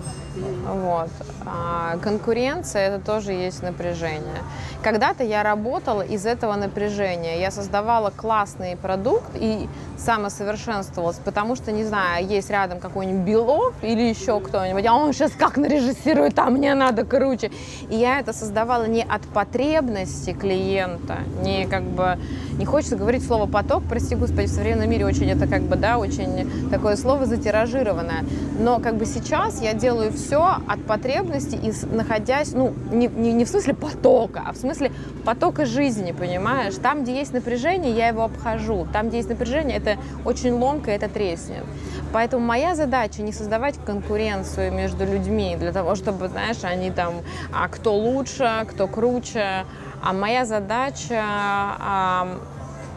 Вот. 0.66 1.11
А 1.53 1.97
конкуренция 1.99 2.89
это 2.89 3.05
тоже 3.05 3.33
есть 3.33 3.63
напряжение. 3.63 4.43
Когда-то 4.83 5.25
я 5.25 5.43
работала 5.43 6.03
из 6.03 6.25
этого 6.25 6.55
напряжения. 6.55 7.41
Я 7.41 7.51
создавала 7.51 8.11
классный 8.11 8.77
продукт 8.77 9.31
и 9.35 9.69
самосовершенствовалась, 9.99 11.17
потому 11.17 11.57
что, 11.57 11.73
не 11.73 11.85
знаю, 11.85 12.27
есть 12.27 12.51
рядом 12.51 12.79
какой-нибудь 12.79 13.27
Белов 13.27 13.75
или 13.83 14.03
еще 14.03 14.41
кто-нибудь, 14.41 14.87
а 14.87 14.95
он 14.95 15.13
сейчас 15.13 15.33
как 15.33 15.57
нарежиссирует, 15.57 16.39
а 16.39 16.47
мне 16.47 16.75
надо 16.75 17.05
круче. 17.05 17.51
И 17.91 17.97
я 17.97 18.21
это 18.21 18.33
создавала 18.33 18.87
не 18.87 19.03
от 19.03 19.23
потребности 19.23 20.33
клиента, 20.33 21.19
не 21.43 21.67
как 21.67 21.83
бы, 21.83 22.19
не 22.59 22.65
хочется 22.65 22.97
говорить 22.97 23.27
слово 23.27 23.47
поток, 23.47 23.83
прости 23.89 24.15
господи, 24.15 24.47
в 24.47 24.51
современном 24.51 24.89
мире 24.89 25.05
очень 25.05 25.29
это 25.31 25.47
как 25.47 25.63
бы, 25.63 25.77
да, 25.77 25.99
очень 25.99 26.71
такое 26.71 26.97
слово 26.97 27.27
затиражированное. 27.27 28.25
Но 28.59 28.79
как 28.79 28.97
бы 28.97 29.05
сейчас 29.05 29.61
я 29.61 29.75
делаю 29.75 30.13
все 30.13 30.59
от 30.67 30.83
потребности 30.87 31.39
и 31.53 31.72
находясь, 31.94 32.53
ну, 32.53 32.72
не, 32.90 33.07
не, 33.07 33.33
не 33.33 33.44
в 33.44 33.48
смысле 33.48 33.74
потока, 33.74 34.42
а 34.46 34.53
в 34.53 34.57
смысле 34.57 34.92
потока 35.24 35.66
жизни, 35.66 36.12
понимаешь? 36.12 36.74
Там, 36.74 37.03
где 37.03 37.16
есть 37.16 37.33
напряжение, 37.33 37.92
я 37.92 38.09
его 38.09 38.24
обхожу. 38.24 38.87
Там, 38.92 39.09
где 39.09 39.18
есть 39.18 39.29
напряжение, 39.29 39.76
это 39.79 39.96
очень 40.24 40.53
ломко, 40.53 40.90
это 40.90 41.09
треснет. 41.09 41.64
Поэтому 42.12 42.44
моя 42.44 42.74
задача 42.74 43.22
не 43.22 43.33
создавать 43.33 43.76
конкуренцию 43.85 44.72
между 44.72 45.05
людьми 45.05 45.57
для 45.59 45.72
того, 45.72 45.94
чтобы, 45.94 46.29
знаешь, 46.29 46.59
они 46.62 46.90
там, 46.90 47.14
а 47.53 47.68
кто 47.68 47.94
лучше, 47.94 48.66
кто 48.68 48.88
круче, 48.88 49.64
а 50.03 50.12
моя 50.12 50.44
задача 50.44 51.22
а, 51.22 52.38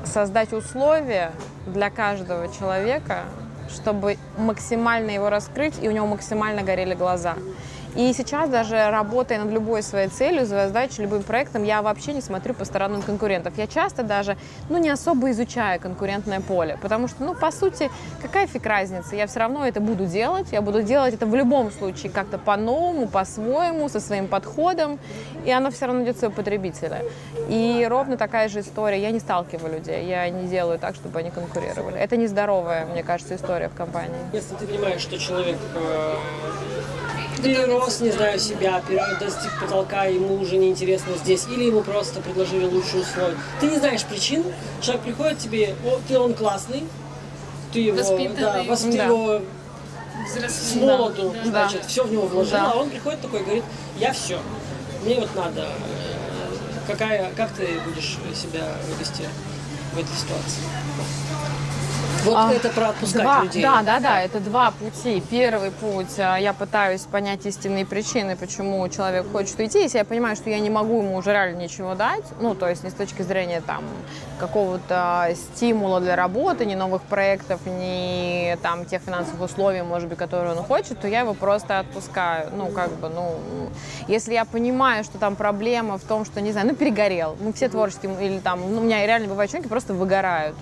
создать 0.06 0.54
условия 0.54 1.32
для 1.68 1.90
каждого 1.90 2.48
человека, 2.48 3.24
чтобы 3.70 4.18
максимально 4.38 5.12
его 5.12 5.30
раскрыть, 5.30 5.76
и 5.82 5.88
у 5.88 5.92
него 5.92 6.08
максимально 6.08 6.64
горели 6.64 6.94
глаза. 6.94 7.36
И 7.96 8.12
сейчас 8.14 8.50
даже 8.50 8.90
работая 8.90 9.38
над 9.40 9.52
любой 9.52 9.84
своей 9.84 10.08
целью, 10.08 10.46
задачей, 10.46 11.04
любым 11.04 11.22
проектом, 11.22 11.64
я 11.64 11.82
вообще 11.82 12.14
не 12.14 12.22
смотрю 12.22 12.56
по 12.56 12.66
сторонам 12.66 13.02
конкурентов. 13.04 13.54
Я 13.58 13.68
часто 13.68 14.04
даже, 14.04 14.36
ну, 14.70 14.80
не 14.80 14.90
особо 14.90 15.30
изучаю 15.32 15.80
конкурентное 15.80 16.40
поле, 16.40 16.78
потому 16.82 17.08
что, 17.08 17.24
ну, 17.24 17.36
по 17.36 17.52
сути, 17.52 17.92
какая 18.22 18.48
фиг 18.48 18.66
разница? 18.66 19.16
Я 19.16 19.28
все 19.28 19.40
равно 19.40 19.66
это 19.68 19.80
буду 19.80 20.06
делать, 20.06 20.48
я 20.52 20.62
буду 20.62 20.82
делать 20.82 21.14
это 21.14 21.28
в 21.28 21.36
любом 21.36 21.72
случае 21.72 22.12
как-то 22.12 22.40
по-новому, 22.40 23.08
по-своему, 23.08 23.88
со 23.90 24.00
своим 24.00 24.28
подходом, 24.28 25.00
и 25.46 25.52
оно 25.52 25.70
все 25.70 25.86
равно 25.86 26.04
идет 26.04 26.18
своего 26.18 26.34
потребителя. 26.34 27.04
И 27.48 27.86
ровно 27.88 28.18
такая 28.18 28.50
же 28.50 28.62
история. 28.62 29.02
Я 29.02 29.12
не 29.12 29.20
сталкиваю 29.20 29.74
людей, 29.74 30.06
я 30.08 30.28
не 30.30 30.48
делаю 30.48 30.80
так, 30.80 30.96
чтобы 30.96 31.20
они 31.20 31.30
конкурировали. 31.30 31.98
Это 31.98 32.18
нездоровая, 32.18 32.86
мне 32.86 33.04
кажется, 33.04 33.36
история 33.36 33.70
в 33.70 33.76
компании. 33.76 34.16
Если 34.32 34.56
ты 34.56 34.66
понимаешь, 34.66 35.02
что 35.02 35.20
человек 35.20 35.58
э, 35.76 36.16
перерос, 37.42 38.02
не 38.02 38.12
знаю, 38.12 38.40
себя, 38.40 38.82
достиг 39.20 39.60
потолка, 39.60 40.06
ему 40.06 40.36
уже 40.36 40.58
неинтересно 40.58 41.14
здесь, 41.18 41.48
или 41.48 41.66
ему 41.66 41.82
просто 41.82 42.22
предложили 42.22 42.66
лучшие 42.66 43.04
условия. 43.04 43.38
Ты 43.60 43.68
не 43.68 43.78
знаешь 43.78 44.04
причин, 44.04 44.44
человек 44.82 45.04
приходит 45.04 45.40
тебе, 45.40 45.76
о, 45.86 46.00
ты 46.08 46.18
он 46.20 46.34
классный, 46.34 46.84
ты 47.72 47.80
его, 47.80 47.98
да, 48.40 48.64
вос, 48.64 48.82
да. 48.82 49.06
его 49.06 49.42
с 50.48 50.76
молоду, 50.76 51.34
да. 51.34 51.50
значит, 51.50 51.82
да. 51.82 51.88
все 51.88 52.04
в 52.04 52.12
него 52.12 52.28
вложил, 52.28 52.54
да. 52.54 52.72
а 52.72 52.78
он 52.78 52.90
приходит 52.90 53.22
такой 53.22 53.42
и 53.42 53.44
говорит, 53.44 53.64
я 53.98 54.14
все, 54.14 54.40
мне 55.04 55.20
вот 55.20 55.34
надо, 55.36 55.62
э, 55.62 56.88
какая, 56.88 57.32
как 57.36 57.52
ты 57.54 57.80
будешь 57.86 58.18
себя 58.36 58.76
вести 59.00 59.24
в 59.94 59.98
этой 59.98 60.16
ситуации? 60.16 60.62
Вот 62.24 62.38
а, 62.38 62.54
это 62.54 62.70
про 62.70 62.90
отпускать 62.90 63.24
два, 63.24 63.44
людей. 63.44 63.62
Да, 63.62 63.82
да, 63.82 64.00
да, 64.00 64.22
это 64.22 64.40
два 64.40 64.72
пути. 64.72 65.22
Первый 65.30 65.72
путь, 65.72 66.18
а, 66.20 66.38
я 66.38 66.54
пытаюсь 66.54 67.02
понять 67.02 67.46
истинные 67.46 67.86
причины, 67.86 68.38
почему 68.38 68.88
человек 68.88 69.30
хочет 69.32 69.60
уйти. 69.60 69.82
Если 69.82 69.98
я 69.98 70.06
понимаю, 70.06 70.36
что 70.36 70.50
я 70.50 70.60
не 70.60 70.70
могу 70.70 71.02
ему 71.02 71.18
уже 71.18 71.32
реально 71.32 71.62
ничего 71.62 71.96
дать, 71.96 72.24
ну, 72.40 72.56
то 72.56 72.70
есть 72.70 72.84
не 72.84 72.90
с 72.90 72.94
точки 72.94 73.24
зрения 73.24 73.62
там 73.62 73.84
какого-то 74.40 75.30
стимула 75.36 76.00
для 76.00 76.16
работы, 76.16 76.66
ни 76.66 76.76
новых 76.76 77.02
проектов, 77.02 77.60
ни 77.66 78.58
там 78.62 78.86
тех 78.86 79.02
финансовых 79.02 79.42
условий, 79.42 79.82
может 79.82 80.08
быть, 80.08 80.18
которые 80.18 80.56
он 80.56 80.64
хочет, 80.64 81.00
то 81.00 81.08
я 81.08 81.22
его 81.22 81.34
просто 81.34 81.80
отпускаю. 81.80 82.50
Ну, 82.56 82.68
как 82.68 82.92
бы, 82.94 83.10
ну, 83.10 83.36
если 84.08 84.34
я 84.34 84.46
понимаю, 84.46 85.04
что 85.04 85.18
там 85.18 85.36
проблема 85.36 85.98
в 85.98 86.04
том, 86.04 86.24
что, 86.24 86.40
не 86.40 86.52
знаю, 86.54 86.68
ну, 86.68 86.76
перегорел, 86.76 87.36
мы 87.42 87.52
все 87.52 87.68
творческие, 87.68 88.14
или 88.26 88.40
там, 88.40 88.62
ну, 88.74 88.82
у 88.82 88.84
меня 88.84 89.06
реально 89.06 89.28
бывают 89.28 89.52
человеки 89.52 89.70
просто 89.70 89.94
выгорают 89.94 90.56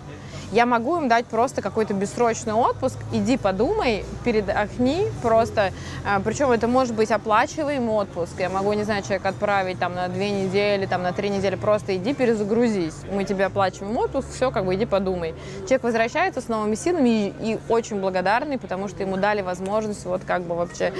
я 0.51 0.65
могу 0.65 0.97
им 0.97 1.07
дать 1.07 1.25
просто 1.25 1.61
какой-то 1.61 1.93
бессрочный 1.93 2.53
отпуск, 2.53 2.97
иди 3.11 3.37
подумай, 3.37 4.05
передохни 4.23 5.07
просто, 5.21 5.71
а, 6.05 6.19
причем 6.19 6.51
это 6.51 6.67
может 6.67 6.93
быть 6.93 7.11
оплачиваемый 7.11 7.95
отпуск, 7.95 8.33
я 8.39 8.49
могу, 8.49 8.73
не 8.73 8.83
знаю, 8.83 9.01
человека 9.03 9.29
отправить 9.29 9.79
там 9.79 9.95
на 9.95 10.07
две 10.09 10.29
недели, 10.31 10.85
там 10.85 11.03
на 11.03 11.13
три 11.13 11.29
недели, 11.29 11.55
просто 11.55 11.95
иди 11.95 12.13
перезагрузись, 12.13 12.95
мы 13.11 13.23
тебе 13.23 13.45
оплачиваем 13.45 13.95
отпуск, 13.97 14.29
все, 14.33 14.51
как 14.51 14.65
бы 14.65 14.75
иди 14.75 14.85
подумай. 14.85 15.33
Человек 15.61 15.83
возвращается 15.83 16.41
с 16.41 16.47
новыми 16.47 16.75
силами 16.75 17.27
и, 17.27 17.53
и 17.53 17.59
очень 17.69 17.99
благодарный, 17.99 18.57
потому 18.57 18.87
что 18.87 19.03
ему 19.03 19.17
дали 19.17 19.41
возможность 19.41 20.05
вот 20.05 20.21
как 20.25 20.43
бы 20.43 20.55
вообще 20.55 20.93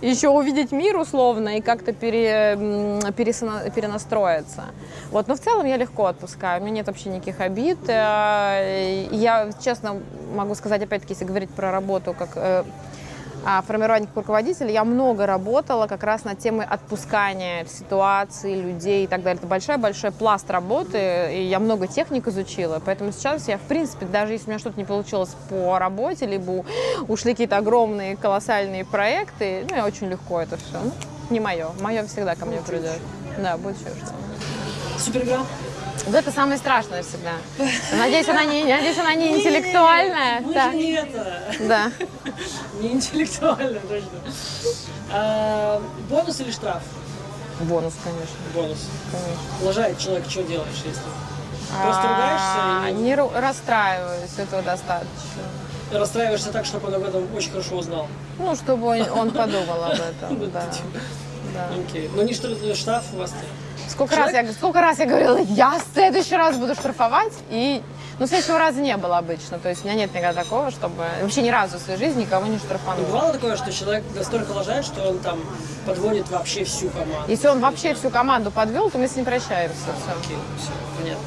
еще 0.00 0.28
увидеть 0.28 0.72
мир 0.72 0.96
условно 0.96 1.58
и 1.58 1.60
как-то 1.60 1.92
пере, 1.92 2.58
пересна, 3.16 3.70
перенастроиться. 3.74 4.64
Вот, 5.10 5.28
но 5.28 5.36
в 5.36 5.40
целом 5.40 5.66
я 5.66 5.76
легко 5.76 6.06
отпускаю, 6.06 6.60
у 6.60 6.64
меня 6.64 6.76
нет 6.76 6.86
вообще 6.86 7.10
никаких 7.10 7.40
обид, 7.40 7.78
э, 7.88 8.93
я, 9.10 9.50
честно, 9.62 10.00
могу 10.34 10.54
сказать, 10.54 10.82
опять-таки, 10.82 11.14
если 11.14 11.24
говорить 11.24 11.50
про 11.50 11.70
работу 11.70 12.14
как 12.18 12.30
э, 12.36 12.64
а, 13.44 13.62
формирование 13.62 14.06
как 14.06 14.16
руководителя, 14.16 14.70
я 14.70 14.84
много 14.84 15.26
работала 15.26 15.86
как 15.86 16.02
раз 16.02 16.24
над 16.24 16.38
темой 16.38 16.66
отпускания 16.66 17.66
ситуации, 17.66 18.54
людей 18.54 19.04
и 19.04 19.06
так 19.06 19.22
далее. 19.22 19.38
Это 19.38 19.46
большой-большой 19.46 20.12
пласт 20.12 20.50
работы, 20.50 21.30
и 21.32 21.42
я 21.42 21.58
много 21.58 21.86
техник 21.86 22.26
изучила, 22.26 22.80
поэтому 22.84 23.12
сейчас 23.12 23.48
я, 23.48 23.58
в 23.58 23.62
принципе, 23.62 24.06
даже 24.06 24.32
если 24.32 24.46
у 24.46 24.48
меня 24.50 24.58
что-то 24.58 24.78
не 24.78 24.84
получилось 24.84 25.36
по 25.50 25.78
работе, 25.78 26.26
либо 26.26 26.64
ушли 27.06 27.32
какие-то 27.32 27.58
огромные, 27.58 28.16
колоссальные 28.16 28.84
проекты, 28.84 29.66
ну, 29.68 29.76
я 29.76 29.84
очень 29.84 30.08
легко 30.08 30.40
это 30.40 30.56
все. 30.56 30.80
Ну, 30.82 30.92
не 31.30 31.40
мое. 31.40 31.68
Мое 31.80 32.06
всегда 32.06 32.34
ко 32.34 32.46
мне 32.46 32.60
придет. 32.60 32.98
Да, 33.38 33.56
будет 33.58 33.76
еще 33.78 33.90
что-то. 33.90 35.73
Вот 36.06 36.14
это 36.14 36.30
самое 36.30 36.58
страшное 36.58 37.02
всегда. 37.02 37.32
Надеюсь, 37.96 38.28
она 38.28 38.44
не, 38.44 38.64
надеюсь, 38.64 38.98
она 38.98 39.14
не 39.14 39.38
интеллектуальная. 39.38 40.40
Мы 40.40 40.52
да. 40.52 40.70
же 40.70 40.76
не 40.76 40.92
это. 40.92 41.42
Да. 41.60 41.90
Не 42.80 42.92
интеллектуальная, 42.92 43.80
точно. 43.80 44.18
А, 45.12 45.80
бонус 46.10 46.40
или 46.40 46.50
штраф? 46.50 46.82
Бонус, 47.60 47.94
конечно. 48.02 48.36
Бонус. 48.52 48.88
Конечно. 49.12 49.66
Лажает 49.66 49.98
человек, 49.98 50.24
что 50.28 50.42
делаешь, 50.42 50.82
если? 50.84 51.02
Просто 51.82 52.02
ругаешься? 52.02 52.90
Или... 52.90 53.02
Не 53.02 53.14
расстраиваюсь, 53.14 54.38
этого 54.38 54.62
достаточно. 54.62 55.08
Расстраиваешься 55.92 56.50
так, 56.50 56.66
чтобы 56.66 56.88
он 56.88 56.94
об 56.94 57.04
этом 57.04 57.34
очень 57.34 57.52
хорошо 57.52 57.76
узнал? 57.76 58.08
Ну, 58.38 58.54
чтобы 58.56 58.86
он, 58.88 59.08
он 59.10 59.30
подумал 59.32 59.84
об 59.84 59.92
этом, 59.92 60.50
да. 60.50 60.66
Да. 61.54 61.68
Окей. 61.88 62.10
Но 62.14 62.22
не 62.22 62.34
штраф 62.34 63.04
у 63.12 63.16
вас-то? 63.16 63.38
Сколько 63.88 64.16
раз, 64.16 64.32
я, 64.32 64.52
сколько 64.52 64.80
раз 64.80 64.98
я 64.98 65.06
говорила, 65.06 65.38
я 65.38 65.78
в 65.78 65.94
следующий 65.94 66.36
раз 66.36 66.56
буду 66.56 66.74
штрафовать, 66.74 67.32
и 67.50 67.82
ну, 68.18 68.26
следующего 68.26 68.58
раза 68.58 68.80
не 68.80 68.96
было 68.96 69.18
обычно. 69.18 69.58
То 69.58 69.68
есть 69.68 69.84
у 69.84 69.88
меня 69.88 69.96
нет 69.96 70.14
никогда 70.14 70.42
такого, 70.42 70.70
чтобы 70.70 71.04
вообще 71.20 71.42
ни 71.42 71.50
разу 71.50 71.78
в 71.78 71.80
своей 71.82 71.98
жизни 71.98 72.22
никого 72.22 72.46
не 72.46 72.58
штрафанул. 72.58 73.04
Бывало 73.06 73.32
такое, 73.32 73.56
что 73.56 73.72
человек 73.72 74.04
настолько 74.14 74.52
лажает, 74.52 74.84
что 74.84 75.08
он 75.08 75.18
там 75.18 75.40
подводит 75.86 76.28
вообще 76.30 76.64
всю 76.64 76.90
команду? 76.90 77.24
Если 77.28 77.48
он 77.48 77.60
вообще 77.60 77.94
всю 77.94 78.10
команду 78.10 78.50
подвел, 78.50 78.90
то 78.90 78.98
мы 78.98 79.08
с 79.08 79.16
ним 79.16 79.24
прощаемся. 79.24 79.76
Все. 79.76 80.18
Окей, 80.20 80.38
все, 80.58 80.70
понятно. 80.98 81.24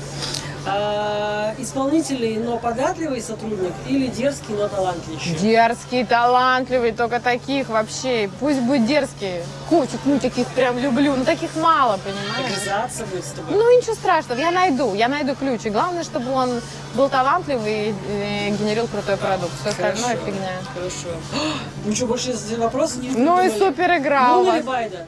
А, 0.70 1.54
исполнительный, 1.58 2.36
но 2.38 2.58
податливый 2.58 3.22
сотрудник 3.22 3.72
или 3.88 4.08
дерзкий, 4.08 4.54
но 4.54 4.68
талантливый? 4.68 5.36
Дерзкий, 5.40 6.04
талантливый, 6.04 6.92
только 6.92 7.22
таких 7.22 7.70
вообще. 7.70 8.30
Пусть 8.40 8.60
будет 8.60 8.86
дерзкий. 8.86 9.42
Котик, 9.70 10.00
ну 10.04 10.20
таких 10.20 10.48
прям 10.48 10.78
люблю, 10.78 11.16
но 11.16 11.24
таких 11.24 11.56
мало, 11.56 11.98
понимаешь? 11.98 12.52
Огрызаться 12.52 13.06
будет 13.06 13.24
с 13.26 13.32
тобой? 13.32 13.56
Ну 13.56 13.78
ничего 13.78 13.96
страшного, 13.96 14.40
я 14.40 14.52
найду, 14.52 14.94
я 14.94 15.08
найду 15.08 15.36
ключ. 15.36 15.62
И 15.66 15.70
главное, 15.70 16.04
чтобы 16.04 16.32
он 16.32 16.62
был 16.96 17.08
талантливый 17.08 17.90
и 17.90 18.56
генерил 18.60 18.88
крутой 18.88 19.16
продукт. 19.18 19.52
Все 19.62 19.70
остальное 19.70 20.18
фигня. 20.18 20.52
Хорошо. 20.74 21.18
Ну 21.86 21.96
что, 21.96 22.06
больше 22.06 22.34
вопросов 22.58 23.02
нет? 23.02 23.14
Ну 23.18 23.42
и 23.42 23.50
супер 23.50 23.98
игра 23.98 24.42
или 24.42 24.62
Байда? 24.62 25.06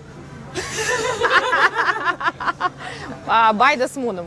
А, 3.32 3.54
Байда 3.54 3.88
с 3.88 3.96
Муном. 3.96 4.26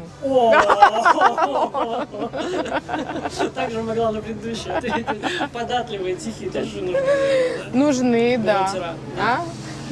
Так 3.54 3.70
же 3.70 3.82
могла 3.82 4.12
на 4.12 4.20
предыдущей. 4.20 4.70
Податливые, 5.52 6.14
тихие, 6.14 6.50
тоже 6.50 6.80
нужны. 6.82 7.00
Нужны, 7.72 8.38
да. 8.38 8.70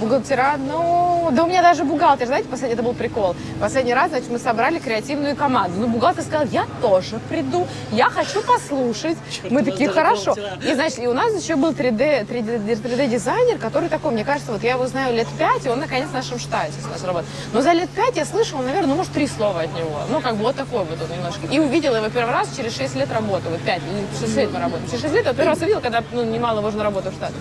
Бухгалтера, 0.01 0.57
ну, 0.57 1.29
да 1.31 1.45
у 1.45 1.47
меня 1.47 1.61
даже 1.61 1.85
бухгалтер, 1.85 2.27
знаете, 2.27 2.49
последний, 2.49 2.73
это 2.73 2.83
был 2.83 2.95
прикол. 2.95 3.37
Последний 3.61 3.93
раз, 3.93 4.09
значит, 4.09 4.31
мы 4.31 4.39
собрали 4.39 4.79
креативную 4.79 5.37
команду. 5.37 5.79
Ну, 5.79 5.89
бухгалтер 5.89 6.23
сказал, 6.25 6.47
я 6.47 6.67
тоже 6.81 7.21
приду, 7.29 7.67
я 7.93 8.07
хочу 8.07 8.43
послушать. 8.43 9.19
Черт, 9.31 9.51
мы 9.51 9.61
у 9.61 9.65
нас 9.65 9.73
такие, 9.73 9.91
хорошо. 9.91 10.35
И, 10.67 10.75
значит, 10.75 11.01
и 11.01 11.07
у 11.07 11.13
нас 11.13 11.35
еще 11.35 11.57
был 11.57 11.73
3D, 11.73 12.27
3D, 12.27 12.83
3D-дизайнер, 12.83 13.59
который 13.59 13.91
такой, 13.91 14.13
мне 14.13 14.25
кажется, 14.25 14.53
вот 14.53 14.63
я 14.63 14.73
его 14.73 14.87
знаю 14.87 15.15
лет 15.15 15.29
пять, 15.39 15.67
и 15.67 15.69
он, 15.69 15.81
наконец, 15.81 16.09
в 16.09 16.15
нашем 16.15 16.39
штате 16.39 16.73
у 16.87 16.91
нас 16.91 17.05
работает. 17.05 17.31
Но 17.53 17.61
за 17.61 17.73
лет 17.73 17.91
пять 17.91 18.17
я 18.17 18.25
слышала, 18.25 18.63
наверное, 18.63 18.89
ну, 18.89 18.95
может, 18.97 19.13
три 19.13 19.27
слова 19.27 19.61
от 19.61 19.75
него. 19.75 20.01
Ну, 20.09 20.23
как 20.23 20.37
бы 20.37 20.45
вот 20.45 20.57
такой 20.57 20.85
вот 20.85 20.99
он 21.03 21.15
немножко. 21.15 21.47
И 21.51 21.59
увидела 21.59 21.97
его 21.97 22.09
первый 22.09 22.33
раз 22.33 22.49
через 22.57 22.75
6 22.75 22.95
лет 22.97 23.13
работы, 23.13 23.51
вот 23.51 23.61
5, 23.61 23.83
или 23.83 24.27
6 24.27 24.37
лет 24.37 24.51
мы 24.51 24.61
работаем. 24.61 24.89
Через 24.89 25.03
6 25.03 25.15
лет 25.15 25.27
я 25.27 25.35
первый 25.35 25.51
раз 25.51 25.59
увидела, 25.59 25.81
когда, 25.81 26.03
ну, 26.13 26.25
немало 26.25 26.63
можно 26.63 26.83
работать 26.83 27.13
в 27.13 27.17
штате. 27.17 27.35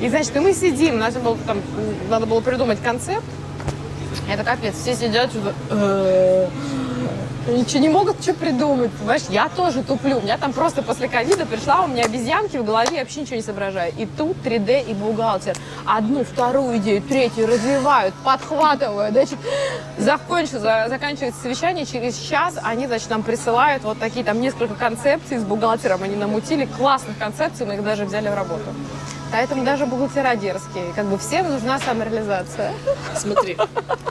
И, 0.00 0.08
значит, 0.08 0.34
и 0.36 0.40
мы 0.40 0.52
сидим, 0.52 0.98
надо 0.98 1.18
было, 1.20 1.36
там, 1.46 1.58
надо 2.08 2.26
было 2.26 2.40
придумать 2.40 2.80
концепт. 2.82 3.24
Это 4.30 4.44
капец, 4.44 4.74
все 4.74 4.94
сидят, 4.94 5.30
что-то... 5.30 5.54
«Э, 5.70 6.48
Ничего 7.46 7.80
не 7.80 7.90
могут 7.90 8.22
что 8.22 8.32
придумать, 8.32 8.90
понимаешь? 8.92 9.24
Я 9.28 9.50
тоже 9.50 9.82
туплю. 9.82 10.16
У 10.16 10.22
меня 10.22 10.38
там 10.38 10.54
просто 10.54 10.80
после 10.82 11.08
ковида 11.08 11.44
пришла, 11.44 11.82
у 11.84 11.88
меня 11.88 12.04
обезьянки 12.04 12.56
в 12.56 12.64
голове, 12.64 12.88
я 12.96 13.00
вообще 13.00 13.20
ничего 13.20 13.36
не 13.36 13.42
соображаю. 13.42 13.92
И 13.98 14.06
тут 14.06 14.38
3D 14.42 14.82
и 14.88 14.94
бухгалтер. 14.94 15.54
Одну, 15.84 16.24
вторую 16.24 16.78
идею, 16.78 17.02
третью 17.02 17.46
развивают, 17.46 18.14
подхватывают. 18.24 19.12
Значит, 19.12 19.38
закончится, 19.98 20.58
за- 20.58 20.86
заканчивается 20.88 21.42
совещание, 21.42 21.84
через 21.84 22.16
час 22.16 22.54
они, 22.62 22.86
значит, 22.86 23.10
нам 23.10 23.22
присылают 23.22 23.84
вот 23.84 23.98
такие 23.98 24.24
там 24.24 24.40
несколько 24.40 24.72
концепций 24.74 25.36
с 25.36 25.42
бухгалтером. 25.42 26.02
Они 26.02 26.16
намутили 26.16 26.64
классных 26.64 27.18
концепций, 27.18 27.66
мы 27.66 27.74
их 27.74 27.84
даже 27.84 28.06
взяли 28.06 28.30
в 28.30 28.34
работу. 28.34 28.64
Поэтому 29.34 29.64
даже 29.64 29.86
бухгалтера 29.86 30.36
дерзкие. 30.36 30.92
Как 30.94 31.06
бы 31.06 31.18
всем 31.18 31.50
нужна 31.50 31.80
самореализация. 31.80 32.72
Смотри, 33.16 33.56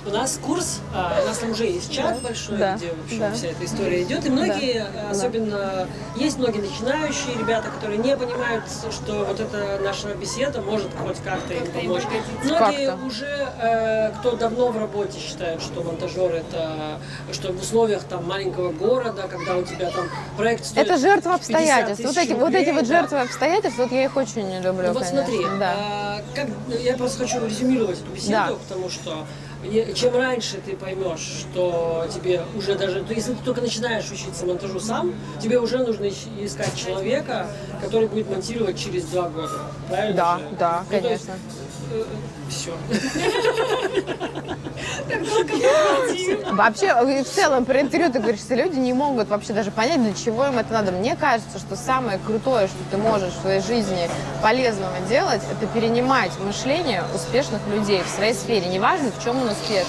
у 0.06 0.10
нас 0.10 0.38
курс, 0.38 0.82
а, 0.94 1.18
у 1.24 1.28
нас 1.28 1.38
там 1.38 1.52
уже 1.52 1.64
есть 1.64 1.92
чат 1.92 2.20
большой, 2.22 2.58
Да, 2.58 2.76
где, 2.76 2.88
в 2.88 3.06
общем, 3.06 3.20
да. 3.20 3.32
вся 3.32 3.48
эта 3.48 3.64
история 3.64 4.04
идет. 4.04 4.26
И 4.26 4.30
многие, 4.30 4.82
а, 4.82 5.12
особенно, 5.12 5.88
есть 6.18 6.38
многие 6.38 6.60
начинающие 6.60 7.38
ребята, 7.40 7.70
которые 7.70 8.00
не 8.00 8.18
понимают, 8.18 8.66
что 8.92 9.24
вот 9.24 9.40
эта 9.40 9.80
наша 9.82 10.10
беседа 10.14 10.62
может 10.62 10.90
хоть 10.96 11.18
как-то 11.24 11.54
им 11.54 11.68
помочь. 11.72 12.04
Многие 12.44 12.94
уже, 13.06 13.48
э, 13.62 14.12
кто 14.20 14.36
давно 14.36 14.72
в 14.72 14.78
работе, 14.78 15.20
считают, 15.20 15.62
что 15.62 15.84
монтажер 15.84 16.34
это, 16.34 17.00
что 17.32 17.54
в 17.54 17.62
условиях 17.62 18.04
там 18.04 18.28
маленького 18.28 18.74
города, 18.74 19.24
когда 19.30 19.56
у 19.56 19.64
тебя 19.64 19.90
там 19.90 20.10
проект 20.36 20.66
стоит 20.66 20.86
Это 20.86 20.98
жертва 20.98 21.38
50 21.38 21.40
обстоятельств. 21.40 22.06
Вот 22.06 22.18
эти, 22.18 22.34
вот 22.34 22.54
эти 22.54 22.70
вот 22.72 22.88
да. 22.88 23.00
жертвы 23.02 23.22
обстоятельств, 23.22 23.80
вот 23.80 23.92
я 23.92 24.06
их 24.06 24.18
очень 24.18 24.50
не 24.50 24.60
люблю. 24.60 24.88
Ну 24.88 24.94
вот. 24.94 25.12
Смотри, 25.13 25.43
Да. 25.60 25.73
а, 25.78 26.21
как, 26.36 26.47
я 26.80 26.97
просто 26.97 27.19
хочу 27.23 27.45
резюмировать 27.45 27.99
эту 28.02 28.12
беседу, 28.12 28.32
Да. 28.32 28.54
потому 28.67 28.89
что 28.89 29.26
чем 29.95 30.15
раньше 30.17 30.58
ты 30.65 30.76
поймешь, 30.76 31.21
что 31.39 32.06
тебе 32.13 32.41
уже 32.58 32.76
даже, 32.76 33.02
то 33.04 33.13
если 33.13 33.34
ты 33.34 33.43
только 33.45 33.62
начинаешь 33.62 34.12
учиться 34.12 34.45
монтажу 34.45 34.80
сам, 34.80 35.13
тебе 35.41 35.58
уже 35.60 35.78
нужно 35.80 36.10
искать 36.41 36.76
человека, 36.76 37.47
который 37.82 38.08
будет 38.10 38.30
монтировать 38.30 38.78
через 38.78 39.06
два 39.06 39.30
года. 39.30 39.62
Правильно? 39.88 40.17
Да, 40.17 40.38
же? 40.39 40.43
да, 40.60 40.84
Ну, 40.91 41.02
то 41.02 41.08
есть, 41.10 41.26
все. 42.49 42.73
Вообще, 46.51 47.23
в 47.23 47.27
целом, 47.27 47.65
при 47.65 47.82
интервью 47.82 48.12
ты 48.12 48.19
говоришь, 48.19 48.41
что 48.41 48.56
люди 48.56 48.77
не 48.77 48.93
могут 48.93 49.29
вообще 49.29 49.53
даже 49.53 49.71
понять, 49.71 50.03
для 50.03 50.13
чего 50.13 50.45
им 50.45 50.60
это 50.60 50.73
надо. 50.73 50.91
Мне 50.91 51.15
кажется, 51.15 51.60
что 51.60 51.75
самое 51.75 52.19
крутое, 52.25 52.67
что 52.67 52.77
ты 52.91 52.97
можешь 52.97 53.34
в 53.34 53.41
своей 53.41 53.62
жизни 53.62 54.10
полезного 54.41 54.99
делать, 55.10 55.41
это 55.51 55.67
перенимать 55.67 56.32
мышление 56.39 57.03
успешных 57.15 57.62
людей 57.67 58.01
в 58.03 58.10
своей 58.10 58.34
сфере, 58.34 58.67
неважно, 58.67 59.12
в 59.17 59.23
чем 59.23 59.41
он 59.41 59.49
успешен. 59.49 59.88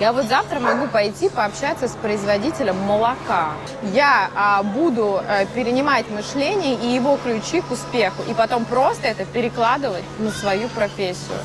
Я 0.00 0.12
вот 0.12 0.26
завтра 0.26 0.58
могу 0.58 0.88
пойти 0.88 1.28
пообщаться 1.28 1.88
с 1.88 1.92
производителем 1.92 2.76
молока. 2.76 3.52
Я 3.92 4.30
а, 4.34 4.62
буду 4.62 5.20
а, 5.20 5.44
перенимать 5.46 6.10
мышление 6.10 6.74
и 6.74 6.88
его 6.94 7.18
ключи 7.22 7.60
к 7.60 7.70
успеху, 7.70 8.22
и 8.28 8.34
потом 8.34 8.64
просто 8.64 9.06
это 9.06 9.24
перекладывать 9.24 10.04
на 10.18 10.30
свою 10.30 10.68
профессию. 10.68 11.38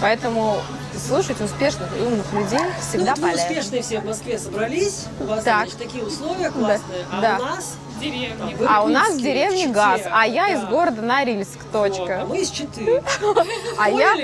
Поэтому 0.00 0.56
слушать 0.98 1.40
успешных 1.40 1.88
и 1.98 2.02
умных 2.02 2.32
людей 2.32 2.60
всегда 2.80 3.14
ну, 3.16 3.22
полезно. 3.22 3.42
успешные 3.42 3.82
все 3.82 4.00
в 4.00 4.06
Москве 4.06 4.38
собрались, 4.38 5.06
у 5.20 5.24
вас 5.24 5.44
Так. 5.44 5.68
значит, 5.68 5.78
такие 5.78 6.04
условия 6.04 6.50
классные, 6.50 7.04
а 7.12 7.20
да. 7.20 7.36
у 7.38 7.42
нас 7.42 7.76
Деревни. 8.00 8.54
Вы 8.54 8.66
А 8.68 8.82
у 8.82 8.88
нас 8.88 9.14
в 9.14 9.20
деревне 9.22 9.68
газ, 9.68 10.02
а 10.10 10.26
я 10.26 10.50
из 10.50 10.60
да. 10.60 10.66
города 10.66 11.02
Норильск, 11.02 11.58
Вот, 11.72 11.84
а 11.84 11.88
точка. 11.88 12.26
мы 12.28 12.38
из 12.38 12.50
Читы. 12.50 13.02
А 13.78 13.90
я, 13.90 14.14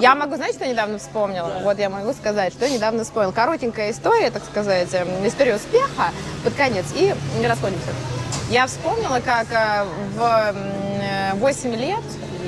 я 0.00 0.14
могу, 0.14 0.36
знаете, 0.36 0.58
что 0.58 0.66
недавно 0.68 0.98
вспомнила? 0.98 1.60
Вот 1.62 1.78
я 1.78 1.88
могу 1.90 2.12
сказать, 2.12 2.52
что 2.52 2.68
недавно 2.68 3.04
вспомнила. 3.04 3.32
Коротенькая 3.32 3.90
история, 3.90 4.30
так 4.30 4.44
сказать, 4.44 4.88
эм, 4.92 5.08
история 5.26 5.56
успеха 5.56 6.10
под 6.44 6.54
конец, 6.54 6.86
и 6.94 7.14
не 7.38 7.46
расходимся. 7.46 7.90
Я 8.50 8.66
вспомнила, 8.66 9.20
как 9.24 9.46
э, 9.52 9.84
в 10.16 10.20
м, 10.22 10.56
э, 11.00 11.34
8 11.34 11.74
лет 11.76 12.00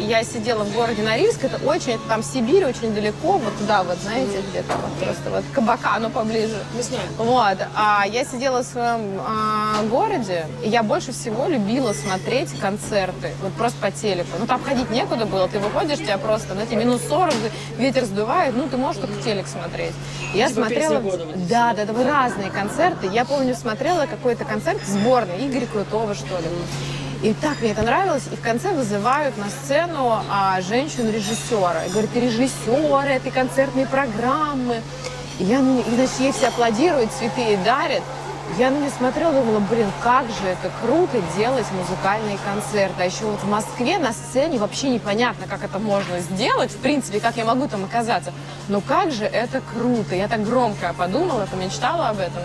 я 0.02 0.24
сидела 0.24 0.64
в 0.64 0.74
городе 0.74 1.02
Норильск, 1.02 1.44
это 1.44 1.64
очень, 1.64 1.92
это 1.92 2.02
там 2.08 2.22
Сибирь, 2.22 2.64
очень 2.64 2.94
далеко, 2.94 3.38
вот 3.38 3.56
туда 3.58 3.82
вот, 3.82 3.98
знаете, 3.98 4.42
где-то 4.50 4.72
вот 4.76 5.04
просто 5.04 5.30
вот 5.30 5.44
к 5.52 5.58
Абакану 5.58 6.10
поближе. 6.10 6.56
Мы 6.74 6.82
знаем. 6.82 7.08
Вот, 7.18 7.58
а 7.74 8.04
я 8.06 8.24
сидела 8.24 8.62
в 8.62 8.66
своем 8.66 9.20
а, 9.26 9.82
городе, 9.90 10.46
и 10.62 10.68
я 10.68 10.82
больше 10.82 11.12
всего 11.12 11.46
любила 11.46 11.92
смотреть 11.92 12.50
концерты, 12.60 13.32
вот 13.42 13.52
просто 13.54 13.78
по 13.80 13.90
телеку. 13.90 14.30
Ну, 14.38 14.46
там 14.46 14.62
ходить 14.62 14.90
некуда 14.90 15.26
было, 15.26 15.48
ты 15.48 15.58
выходишь, 15.58 15.98
тебя 15.98 16.18
просто, 16.18 16.54
знаете, 16.54 16.76
минус 16.76 17.02
40, 17.08 17.34
ветер 17.78 18.04
сдувает, 18.04 18.54
ну, 18.56 18.68
ты 18.68 18.76
можешь 18.76 19.00
только 19.00 19.20
телек 19.22 19.46
смотреть. 19.46 19.94
И 20.34 20.38
Я 20.38 20.48
Типа 20.48 20.60
смотрела... 20.60 20.96
«Песни 20.96 21.10
года» 21.10 21.24
вот 21.26 21.46
да, 21.48 21.74
да, 21.74 21.84
да, 21.84 21.92
разные 22.04 22.50
концерты. 22.50 23.08
Я 23.12 23.24
помню, 23.24 23.54
смотрела 23.54 24.06
какой-то 24.06 24.44
концерт 24.44 24.80
сборной 24.86 25.46
Игоря 25.46 25.66
Крутого, 25.66 26.14
что 26.14 26.38
ли. 26.38 26.46
И 27.22 27.34
так 27.34 27.60
мне 27.60 27.70
это 27.70 27.82
нравилось. 27.82 28.24
И 28.32 28.36
в 28.36 28.40
конце 28.40 28.72
вызывают 28.72 29.38
на 29.38 29.48
сцену 29.48 30.20
а, 30.28 30.60
женщину-режиссера. 30.60 31.84
И 31.86 31.90
говорят, 31.90 32.10
ты 32.10 32.20
режиссер 32.20 33.06
этой 33.06 33.30
концертной 33.30 33.86
программы. 33.86 34.80
И 35.38 35.44
я, 35.44 35.60
ну, 35.60 35.80
и, 35.80 35.94
значит, 35.94 36.18
ей 36.18 36.32
все 36.32 36.48
аплодируют, 36.48 37.12
цветы 37.12 37.40
ей 37.40 37.56
дарят. 37.58 38.02
Я 38.58 38.70
на 38.70 38.78
нее 38.78 38.90
смотрела, 38.90 39.32
думала, 39.32 39.60
блин, 39.60 39.86
как 40.02 40.26
же 40.26 40.48
это 40.48 40.70
круто 40.82 41.22
делать 41.36 41.64
музыкальные 41.72 42.38
концерты. 42.44 42.94
А 42.98 43.04
еще 43.04 43.24
вот 43.24 43.40
в 43.40 43.48
Москве 43.48 43.98
на 43.98 44.12
сцене 44.12 44.58
вообще 44.58 44.88
непонятно, 44.90 45.46
как 45.46 45.62
это 45.62 45.78
можно 45.78 46.18
сделать, 46.18 46.72
в 46.72 46.78
принципе, 46.78 47.20
как 47.20 47.36
я 47.36 47.44
могу 47.44 47.68
там 47.68 47.84
оказаться. 47.84 48.32
Но 48.68 48.80
как 48.80 49.12
же 49.12 49.24
это 49.24 49.62
круто. 49.72 50.16
Я 50.16 50.26
так 50.26 50.44
громко 50.44 50.92
подумала, 50.98 51.46
помечтала 51.46 52.08
об 52.08 52.18
этом. 52.18 52.42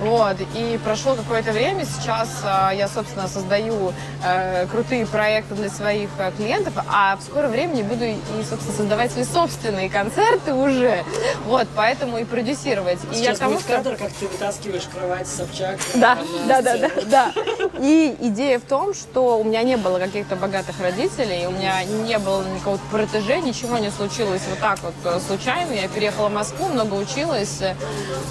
Вот, 0.00 0.36
и 0.54 0.78
прошло 0.84 1.14
какое-то 1.14 1.52
время, 1.52 1.84
сейчас 1.84 2.28
а, 2.42 2.72
я, 2.72 2.88
собственно, 2.88 3.28
создаю 3.28 3.92
э, 4.24 4.66
крутые 4.66 5.06
проекты 5.06 5.54
для 5.54 5.68
своих 5.68 6.10
э, 6.18 6.32
клиентов, 6.36 6.74
а 6.88 7.16
в 7.16 7.22
скором 7.22 7.52
времени 7.52 7.82
буду 7.82 8.04
и, 8.04 8.18
собственно, 8.48 8.76
создавать 8.76 9.12
свои 9.12 9.24
собственные 9.24 9.88
концерты 9.88 10.52
уже, 10.52 11.04
вот, 11.46 11.68
поэтому 11.76 12.18
и 12.18 12.24
продюсировать. 12.24 12.98
И 13.12 13.16
я 13.16 13.30
Сейчас 13.30 13.38
тому, 13.38 13.54
будет 13.54 13.66
кадр, 13.66 13.96
как 13.96 14.10
ты 14.12 14.26
вытаскиваешь 14.26 14.84
кровать 14.92 15.28
Собчак 15.28 15.78
да, 15.94 16.18
да, 16.48 16.60
да, 16.60 16.76
да, 16.76 16.90
да. 17.06 17.32
И 17.78 18.16
идея 18.20 18.58
в 18.58 18.62
том, 18.62 18.94
что 18.94 19.38
у 19.38 19.44
меня 19.44 19.62
не 19.62 19.76
было 19.76 19.98
каких-то 19.98 20.34
богатых 20.34 20.80
родителей, 20.80 21.46
у 21.46 21.52
меня 21.52 21.84
не 21.84 22.18
было 22.18 22.44
никакого 22.48 22.78
протеже, 22.90 23.40
ничего 23.40 23.78
не 23.78 23.90
случилось 23.90 24.42
вот 24.50 24.58
так 24.58 24.80
вот 24.82 24.94
э, 25.04 25.20
случайно. 25.26 25.72
Я 25.72 25.88
переехала 25.88 26.28
в 26.28 26.32
Москву, 26.32 26.66
много 26.66 26.94
училась, 26.94 27.60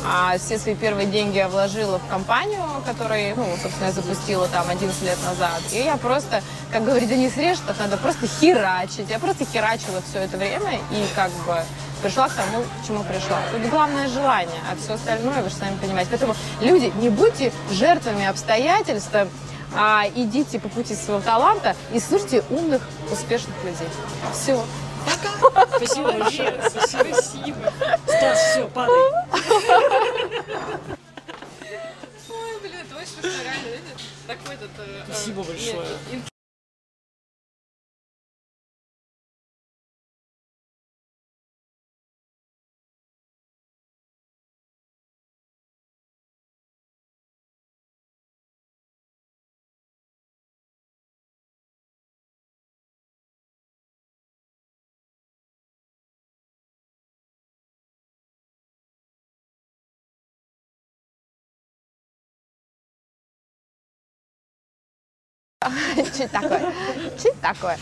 а 0.05 0.37
все 0.37 0.57
свои 0.57 0.75
первые 0.75 1.07
деньги 1.07 1.37
я 1.37 1.52
вложила 1.53 1.99
в 1.99 2.07
компанию, 2.09 2.63
которую, 2.85 3.35
ну, 3.37 3.45
собственно, 3.61 3.85
я 3.85 3.91
запустила 3.91 4.47
там 4.47 4.67
11 4.69 5.01
лет 5.03 5.17
назад. 5.23 5.61
И 5.71 5.77
я 5.77 5.95
просто, 5.97 6.41
как 6.71 6.83
говорит 6.83 7.07
Денис 7.07 7.37
Рештов, 7.37 7.79
надо 7.79 7.97
просто 7.97 8.27
херачить. 8.27 9.09
Я 9.09 9.19
просто 9.19 9.45
херачила 9.45 10.01
все 10.09 10.19
это 10.19 10.35
время 10.37 10.79
и 10.91 11.05
как 11.15 11.31
бы 11.45 11.63
пришла 12.01 12.27
к 12.27 12.33
тому, 12.33 12.63
к 12.63 12.87
чему 12.87 13.03
пришла. 13.03 13.37
Тут 13.51 13.69
главное 13.69 14.07
желание, 14.09 14.59
а 14.69 14.75
все 14.75 14.95
остальное 14.95 15.41
вы 15.41 15.49
же 15.49 15.55
сами 15.55 15.77
понимаете. 15.77 16.09
Поэтому, 16.09 16.35
люди, 16.59 16.91
не 16.99 17.09
будьте 17.09 17.53
жертвами 17.71 18.25
обстоятельств, 18.25 19.15
а 19.75 20.05
идите 20.15 20.59
по 20.59 20.69
пути 20.69 20.95
своего 20.95 21.21
таланта 21.21 21.75
и 21.93 21.99
слушайте 21.99 22.43
умных, 22.49 22.81
успешных 23.11 23.55
людей. 23.63 23.87
Все. 24.33 24.61
Спасибо 25.77 26.11
большое. 26.11 26.61
Спасибо. 26.69 27.03
Спасибо. 27.13 27.73
Стас, 28.07 28.39
все, 28.39 28.67
падай. 28.67 28.97
Смешно, 33.05 33.43
реально, 33.43 33.81
такой 34.27 34.55
этот... 34.55 34.71
э, 34.79 35.01
э, 35.01 35.03
Спасибо 35.05 35.43
большое. 35.43 35.87
Нет, 65.95 66.13
Чуть 66.15 66.31
такое. 66.31 66.61
Чуть 67.21 67.41
такое. 67.41 67.77